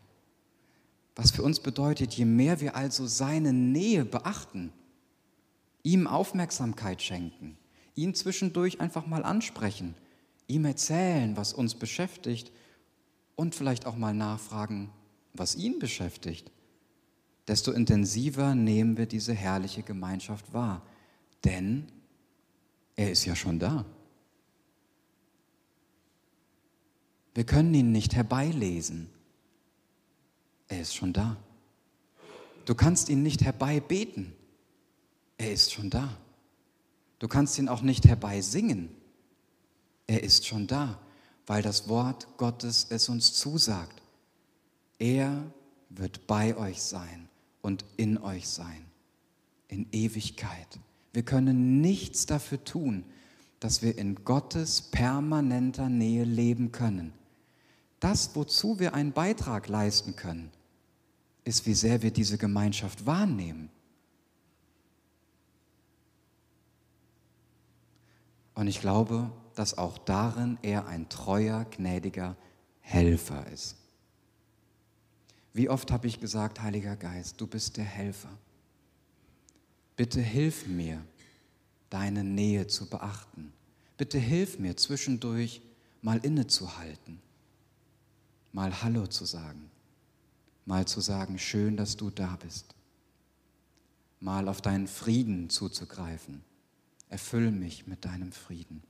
Was 1.14 1.30
für 1.30 1.42
uns 1.42 1.60
bedeutet, 1.60 2.14
je 2.14 2.24
mehr 2.24 2.60
wir 2.60 2.76
also 2.76 3.06
seine 3.06 3.52
Nähe 3.52 4.04
beachten, 4.04 4.72
ihm 5.86 6.08
Aufmerksamkeit 6.08 7.00
schenken, 7.00 7.56
ihn 7.94 8.12
zwischendurch 8.12 8.80
einfach 8.80 9.06
mal 9.06 9.22
ansprechen, 9.22 9.94
ihm 10.48 10.64
erzählen, 10.64 11.36
was 11.36 11.52
uns 11.52 11.76
beschäftigt 11.76 12.50
und 13.36 13.54
vielleicht 13.54 13.86
auch 13.86 13.94
mal 13.94 14.12
nachfragen, 14.12 14.90
was 15.32 15.54
ihn 15.54 15.78
beschäftigt, 15.78 16.50
desto 17.46 17.70
intensiver 17.70 18.56
nehmen 18.56 18.96
wir 18.96 19.06
diese 19.06 19.32
herrliche 19.32 19.84
Gemeinschaft 19.84 20.52
wahr. 20.52 20.82
Denn 21.44 21.86
er 22.96 23.12
ist 23.12 23.24
ja 23.24 23.36
schon 23.36 23.60
da. 23.60 23.84
Wir 27.32 27.44
können 27.44 27.72
ihn 27.74 27.92
nicht 27.92 28.16
herbeilesen. 28.16 29.08
Er 30.66 30.80
ist 30.80 30.96
schon 30.96 31.12
da. 31.12 31.36
Du 32.64 32.74
kannst 32.74 33.08
ihn 33.08 33.22
nicht 33.22 33.44
herbeibeten. 33.44 34.32
Er 35.38 35.52
ist 35.52 35.72
schon 35.72 35.90
da. 35.90 36.16
Du 37.18 37.28
kannst 37.28 37.58
ihn 37.58 37.68
auch 37.68 37.82
nicht 37.82 38.06
herbeisingen. 38.06 38.90
Er 40.06 40.22
ist 40.22 40.46
schon 40.46 40.66
da, 40.66 40.98
weil 41.46 41.62
das 41.62 41.88
Wort 41.88 42.26
Gottes 42.36 42.86
es 42.90 43.08
uns 43.08 43.34
zusagt. 43.34 44.02
Er 44.98 45.42
wird 45.90 46.26
bei 46.26 46.56
euch 46.56 46.82
sein 46.82 47.28
und 47.62 47.84
in 47.96 48.18
euch 48.18 48.48
sein, 48.48 48.84
in 49.68 49.86
Ewigkeit. 49.92 50.78
Wir 51.12 51.22
können 51.22 51.80
nichts 51.80 52.26
dafür 52.26 52.62
tun, 52.64 53.04
dass 53.60 53.82
wir 53.82 53.96
in 53.96 54.24
Gottes 54.24 54.82
permanenter 54.82 55.88
Nähe 55.88 56.24
leben 56.24 56.72
können. 56.72 57.12
Das, 58.00 58.36
wozu 58.36 58.78
wir 58.78 58.94
einen 58.94 59.12
Beitrag 59.12 59.68
leisten 59.68 60.14
können, 60.14 60.50
ist, 61.44 61.66
wie 61.66 61.74
sehr 61.74 62.02
wir 62.02 62.10
diese 62.10 62.38
Gemeinschaft 62.38 63.06
wahrnehmen. 63.06 63.70
Und 68.56 68.68
ich 68.68 68.80
glaube, 68.80 69.30
dass 69.54 69.76
auch 69.76 69.98
darin 69.98 70.58
er 70.62 70.86
ein 70.86 71.10
treuer, 71.10 71.66
gnädiger 71.66 72.36
Helfer 72.80 73.46
ist. 73.48 73.76
Wie 75.52 75.68
oft 75.68 75.92
habe 75.92 76.06
ich 76.06 76.20
gesagt, 76.20 76.62
Heiliger 76.62 76.96
Geist, 76.96 77.38
du 77.40 77.46
bist 77.46 77.76
der 77.76 77.84
Helfer. 77.84 78.30
Bitte 79.94 80.22
hilf 80.22 80.66
mir, 80.66 81.04
deine 81.90 82.24
Nähe 82.24 82.66
zu 82.66 82.88
beachten. 82.88 83.52
Bitte 83.98 84.18
hilf 84.18 84.58
mir 84.58 84.76
zwischendurch 84.76 85.60
mal 86.00 86.18
innezuhalten, 86.18 87.20
mal 88.52 88.82
Hallo 88.82 89.06
zu 89.06 89.26
sagen, 89.26 89.70
mal 90.64 90.86
zu 90.86 91.02
sagen, 91.02 91.38
schön, 91.38 91.76
dass 91.76 91.96
du 91.98 92.08
da 92.08 92.38
bist, 92.42 92.74
mal 94.18 94.48
auf 94.48 94.62
deinen 94.62 94.86
Frieden 94.86 95.50
zuzugreifen 95.50 96.42
Erfüll 97.08 97.50
mich 97.50 97.86
mit 97.86 98.04
deinem 98.04 98.32
Frieden. 98.32 98.82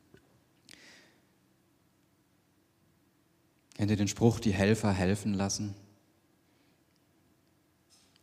Kennt 3.74 3.90
ihr 3.90 3.96
den 3.96 4.08
Spruch, 4.08 4.40
die 4.40 4.54
Helfer 4.54 4.92
helfen 4.92 5.34
lassen? 5.34 5.74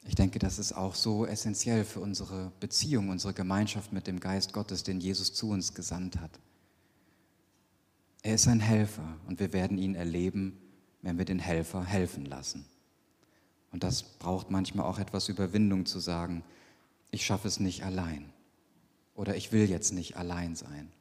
Ich 0.06 0.15
denke, 0.15 0.39
das 0.39 0.58
ist 0.58 0.73
auch 0.73 0.95
so 0.95 1.25
essentiell 1.25 1.86
für 1.86 1.99
unsere 1.99 2.51
Beziehung, 2.60 3.10
unsere 3.10 3.34
Gemeinschaft 3.34 3.93
mit 3.93 4.08
dem 4.08 4.19
Geist 4.19 4.51
Gottes, 4.51 4.84
den 4.84 4.99
Jesus 4.99 5.34
zu 5.34 5.49
uns 5.49 5.75
gesandt 5.75 6.19
hat. 6.19 6.39
Er 8.23 8.36
ist 8.36 8.47
ein 8.47 8.60
Helfer 8.60 9.17
und 9.27 9.39
wir 9.39 9.53
werden 9.53 9.77
ihn 9.77 9.95
erleben, 9.95 10.58
wenn 11.03 11.17
wir 11.17 11.25
den 11.25 11.39
Helfer 11.39 11.86
helfen 11.86 12.25
lassen. 12.25 12.65
Und 13.71 13.84
das 13.84 14.03
braucht 14.03 14.49
manchmal 14.49 14.86
auch 14.86 14.97
etwas 14.97 15.29
Überwindung 15.29 15.86
zu 15.86 15.99
sagen, 15.99 16.43
ich 17.12 17.25
schaffe 17.25 17.47
es 17.47 17.60
nicht 17.60 17.84
allein 17.84 18.33
oder 19.15 19.36
ich 19.36 19.52
will 19.52 19.69
jetzt 19.69 19.91
nicht 19.91 20.17
allein 20.17 20.56
sein. 20.56 20.91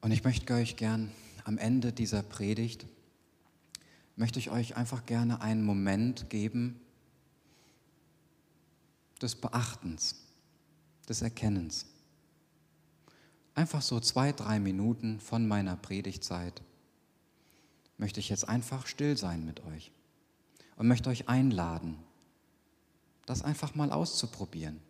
Und 0.00 0.12
ich 0.12 0.24
möchte 0.24 0.54
euch 0.54 0.76
gern 0.76 1.12
am 1.44 1.58
Ende 1.58 1.92
dieser 1.92 2.22
Predigt, 2.22 2.86
möchte 4.16 4.38
ich 4.38 4.50
euch 4.50 4.74
einfach 4.74 5.04
gerne 5.04 5.42
einen 5.42 5.62
Moment 5.62 6.30
geben 6.30 6.80
des 9.18 9.34
Beachtens, 9.34 10.16
des 11.08 11.22
Erkennens. 11.22 11.86
Einfach 13.54 13.82
so 13.82 13.98
zwei, 14.00 14.32
drei 14.32 14.60
Minuten 14.60 15.20
von 15.20 15.46
meiner 15.46 15.76
Predigtzeit 15.76 16.62
möchte 17.96 18.20
ich 18.20 18.28
jetzt 18.28 18.48
einfach 18.48 18.86
still 18.86 19.16
sein 19.16 19.44
mit 19.44 19.64
euch 19.64 19.90
und 20.76 20.86
möchte 20.86 21.10
euch 21.10 21.28
einladen, 21.28 21.98
das 23.26 23.42
einfach 23.42 23.74
mal 23.74 23.90
auszuprobieren. 23.90 24.80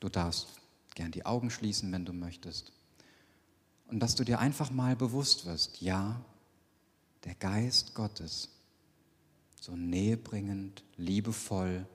Du 0.00 0.08
darfst 0.08 0.48
gern 0.94 1.10
die 1.10 1.26
Augen 1.26 1.50
schließen, 1.50 1.90
wenn 1.92 2.04
du 2.04 2.12
möchtest. 2.12 2.72
Und 3.88 4.00
dass 4.00 4.14
du 4.14 4.24
dir 4.24 4.38
einfach 4.38 4.70
mal 4.70 4.96
bewusst 4.96 5.44
wirst, 5.44 5.80
ja, 5.80 6.24
der 7.24 7.34
Geist 7.34 7.94
Gottes, 7.94 8.48
so 9.60 9.76
nähebringend, 9.76 10.82
liebevoll 10.96 11.86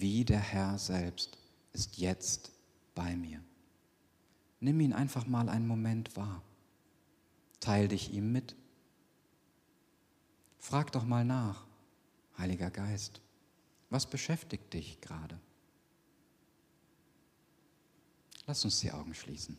wie 0.00 0.24
der 0.24 0.40
Herr 0.40 0.78
selbst, 0.78 1.38
ist 1.72 1.98
jetzt 1.98 2.52
bei 2.94 3.16
mir. 3.16 3.42
Nimm 4.60 4.80
ihn 4.80 4.92
einfach 4.92 5.26
mal 5.26 5.48
einen 5.48 5.66
Moment 5.66 6.16
wahr. 6.16 6.42
Teil 7.60 7.88
dich 7.88 8.12
ihm 8.12 8.32
mit. 8.32 8.56
Frag 10.58 10.92
doch 10.92 11.04
mal 11.04 11.24
nach, 11.24 11.66
Heiliger 12.38 12.70
Geist, 12.70 13.20
was 13.90 14.06
beschäftigt 14.06 14.72
dich 14.74 15.00
gerade? 15.00 15.38
Lass 18.46 18.64
uns 18.64 18.80
die 18.80 18.92
Augen 18.92 19.14
schließen. 19.14 19.58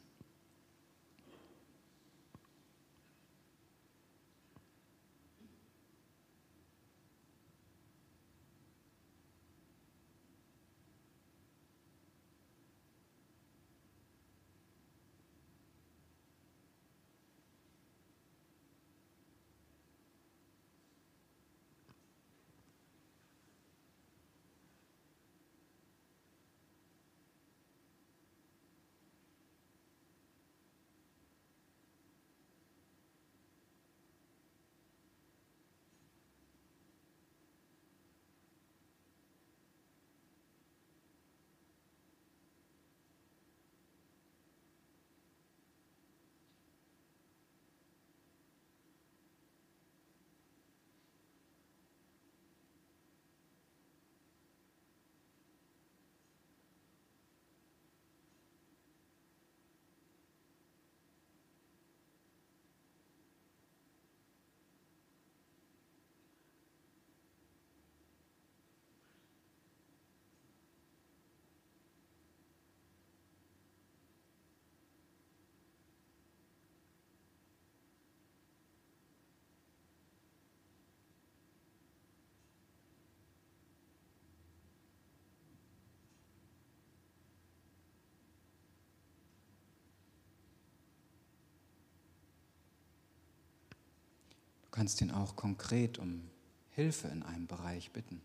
Kannst 94.77 95.01
ihn 95.01 95.09
auch 95.09 95.35
konkret 95.35 95.97
um 95.97 96.29
Hilfe 96.69 97.07
in 97.07 97.23
einem 97.23 97.47
Bereich 97.47 97.89
bitten. 97.93 98.21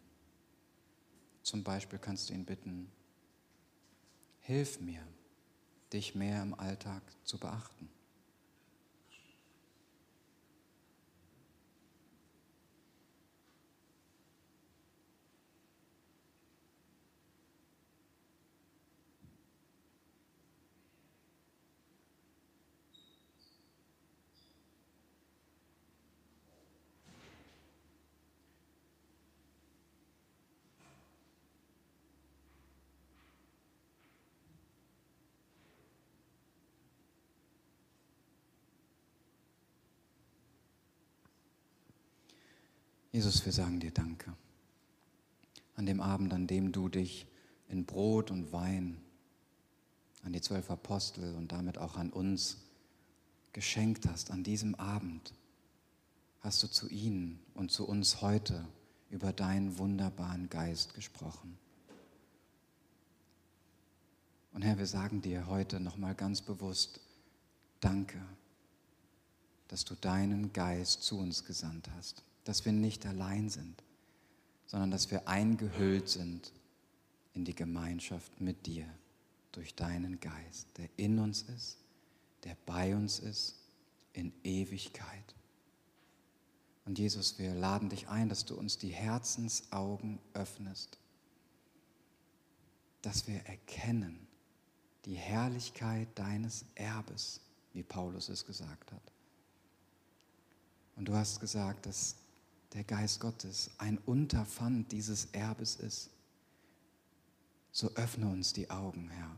Zum 1.42 1.64
Beispiel 1.64 1.98
kannst 1.98 2.28
du 2.28 2.34
ihn 2.34 2.44
bitten, 2.44 2.92
hilf 4.40 4.78
mir, 4.78 5.00
dich 5.94 6.14
mehr 6.14 6.42
im 6.42 6.52
Alltag 6.52 7.00
zu 7.24 7.38
beachten. 7.38 7.88
Jesus, 43.12 43.44
wir 43.44 43.52
sagen 43.52 43.78
dir 43.78 43.90
Danke. 43.90 44.32
An 45.76 45.84
dem 45.84 46.00
Abend, 46.00 46.32
an 46.32 46.46
dem 46.46 46.72
du 46.72 46.88
dich 46.88 47.26
in 47.68 47.84
Brot 47.84 48.30
und 48.30 48.52
Wein 48.52 49.02
an 50.22 50.32
die 50.32 50.40
zwölf 50.40 50.70
Apostel 50.70 51.34
und 51.34 51.52
damit 51.52 51.76
auch 51.76 51.96
an 51.96 52.10
uns 52.10 52.56
geschenkt 53.52 54.08
hast, 54.08 54.30
an 54.30 54.44
diesem 54.44 54.74
Abend 54.76 55.34
hast 56.40 56.62
du 56.62 56.68
zu 56.68 56.88
ihnen 56.88 57.38
und 57.52 57.70
zu 57.70 57.86
uns 57.86 58.22
heute 58.22 58.66
über 59.10 59.34
deinen 59.34 59.76
wunderbaren 59.76 60.48
Geist 60.48 60.94
gesprochen. 60.94 61.58
Und 64.54 64.62
Herr, 64.62 64.78
wir 64.78 64.86
sagen 64.86 65.20
dir 65.20 65.48
heute 65.48 65.80
nochmal 65.80 66.14
ganz 66.14 66.40
bewusst, 66.40 67.00
danke, 67.80 68.22
dass 69.68 69.84
du 69.84 69.96
deinen 69.96 70.54
Geist 70.54 71.02
zu 71.02 71.18
uns 71.18 71.44
gesandt 71.44 71.90
hast 71.94 72.22
dass 72.44 72.64
wir 72.64 72.72
nicht 72.72 73.06
allein 73.06 73.48
sind, 73.48 73.82
sondern 74.66 74.90
dass 74.90 75.10
wir 75.10 75.28
eingehüllt 75.28 76.08
sind 76.08 76.52
in 77.34 77.44
die 77.44 77.54
Gemeinschaft 77.54 78.40
mit 78.40 78.66
dir 78.66 78.86
durch 79.52 79.74
deinen 79.74 80.18
Geist, 80.20 80.66
der 80.78 80.88
in 80.96 81.18
uns 81.18 81.42
ist, 81.42 81.78
der 82.44 82.56
bei 82.66 82.94
uns 82.94 83.18
ist 83.18 83.56
in 84.12 84.32
Ewigkeit. 84.42 85.34
Und 86.84 86.98
Jesus, 86.98 87.38
wir 87.38 87.54
laden 87.54 87.88
dich 87.88 88.08
ein, 88.08 88.28
dass 88.28 88.44
du 88.44 88.56
uns 88.56 88.78
die 88.78 88.88
Herzensaugen 88.88 90.18
öffnest, 90.34 90.98
dass 93.02 93.28
wir 93.28 93.40
erkennen 93.46 94.26
die 95.04 95.14
Herrlichkeit 95.14 96.08
deines 96.14 96.64
Erbes, 96.74 97.40
wie 97.72 97.82
Paulus 97.82 98.28
es 98.28 98.44
gesagt 98.44 98.92
hat. 98.92 99.12
Und 100.96 101.06
du 101.06 101.14
hast 101.14 101.40
gesagt, 101.40 101.86
dass 101.86 102.16
der 102.74 102.84
Geist 102.84 103.20
Gottes 103.20 103.70
ein 103.78 103.98
Unterpfand 103.98 104.92
dieses 104.92 105.26
Erbes 105.32 105.76
ist, 105.76 106.10
so 107.70 107.90
öffne 107.94 108.28
uns 108.28 108.52
die 108.52 108.70
Augen, 108.70 109.08
Herr, 109.08 109.36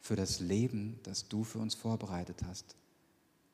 für 0.00 0.16
das 0.16 0.40
Leben, 0.40 0.98
das 1.04 1.28
du 1.28 1.44
für 1.44 1.58
uns 1.58 1.74
vorbereitet 1.74 2.42
hast, 2.44 2.76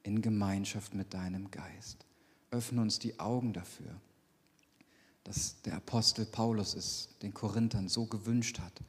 in 0.02 0.22
Gemeinschaft 0.22 0.94
mit 0.94 1.14
deinem 1.14 1.50
Geist. 1.50 2.04
Öffne 2.50 2.80
uns 2.80 2.98
die 2.98 3.18
Augen 3.20 3.52
dafür, 3.52 4.00
dass 5.24 5.60
der 5.62 5.74
Apostel 5.74 6.24
Paulus 6.24 6.74
es 6.74 7.10
den 7.22 7.34
Korinthern 7.34 7.88
so 7.88 8.06
gewünscht 8.06 8.60
hat, 8.60 8.80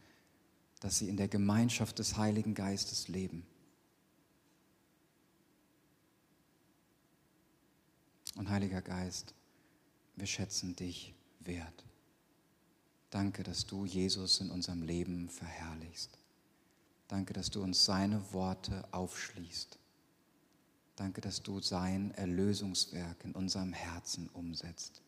dass 0.79 0.99
sie 0.99 1.09
in 1.09 1.17
der 1.17 1.27
Gemeinschaft 1.27 1.99
des 1.99 2.17
Heiligen 2.17 2.53
Geistes 2.53 3.09
leben. 3.09 3.45
Und 8.35 8.49
Heiliger 8.49 8.81
Geist, 8.81 9.33
wir 10.19 10.27
schätzen 10.27 10.75
dich 10.75 11.13
wert. 11.39 11.85
Danke, 13.09 13.43
dass 13.43 13.65
du 13.65 13.85
Jesus 13.85 14.39
in 14.39 14.51
unserem 14.51 14.83
Leben 14.83 15.29
verherrlichst. 15.29 16.19
Danke, 17.07 17.33
dass 17.33 17.49
du 17.49 17.63
uns 17.63 17.85
seine 17.85 18.33
Worte 18.33 18.87
aufschließt. 18.91 19.79
Danke, 20.95 21.21
dass 21.21 21.41
du 21.41 21.59
sein 21.61 22.11
Erlösungswerk 22.11 23.23
in 23.23 23.31
unserem 23.31 23.73
Herzen 23.73 24.29
umsetzt. 24.29 25.01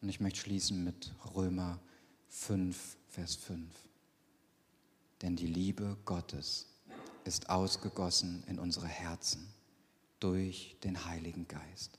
Und 0.00 0.08
ich 0.08 0.20
möchte 0.20 0.40
schließen 0.40 0.82
mit 0.82 1.12
Römer 1.34 1.80
5, 2.28 2.96
Vers 3.08 3.36
5. 3.36 3.68
Denn 5.22 5.36
die 5.36 5.46
Liebe 5.46 5.96
Gottes 6.04 6.66
ist 7.24 7.48
ausgegossen 7.48 8.42
in 8.48 8.58
unsere 8.58 8.88
Herzen 8.88 9.52
durch 10.18 10.76
den 10.82 11.04
Heiligen 11.04 11.46
Geist, 11.46 11.98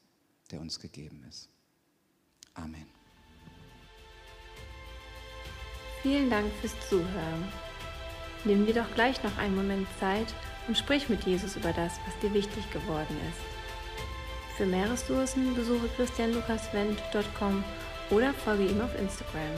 der 0.52 0.60
uns 0.60 0.80
gegeben 0.80 1.24
ist. 1.30 1.50
Amen. 2.54 2.86
Vielen 6.02 6.30
Dank 6.30 6.52
fürs 6.60 6.76
Zuhören. 6.90 7.48
Nimm 8.44 8.66
dir 8.66 8.74
doch 8.74 8.94
gleich 8.94 9.24
noch 9.24 9.38
einen 9.38 9.56
Moment 9.56 9.88
Zeit 10.00 10.34
und 10.68 10.78
sprich 10.78 11.08
mit 11.08 11.24
Jesus 11.24 11.56
über 11.56 11.72
das, 11.72 11.94
was 12.06 12.20
dir 12.22 12.34
wichtig 12.34 12.70
geworden 12.72 13.18
ist. 13.30 14.58
Für 14.58 14.66
mehr 14.66 14.92
Ressourcen 14.92 15.56
besuche 15.56 15.88
christianlukaswendt.com 15.96 17.64
oder 18.12 18.34
folge 18.34 18.68
ihm 18.68 18.82
auf 18.82 18.94
Instagram. 19.00 19.56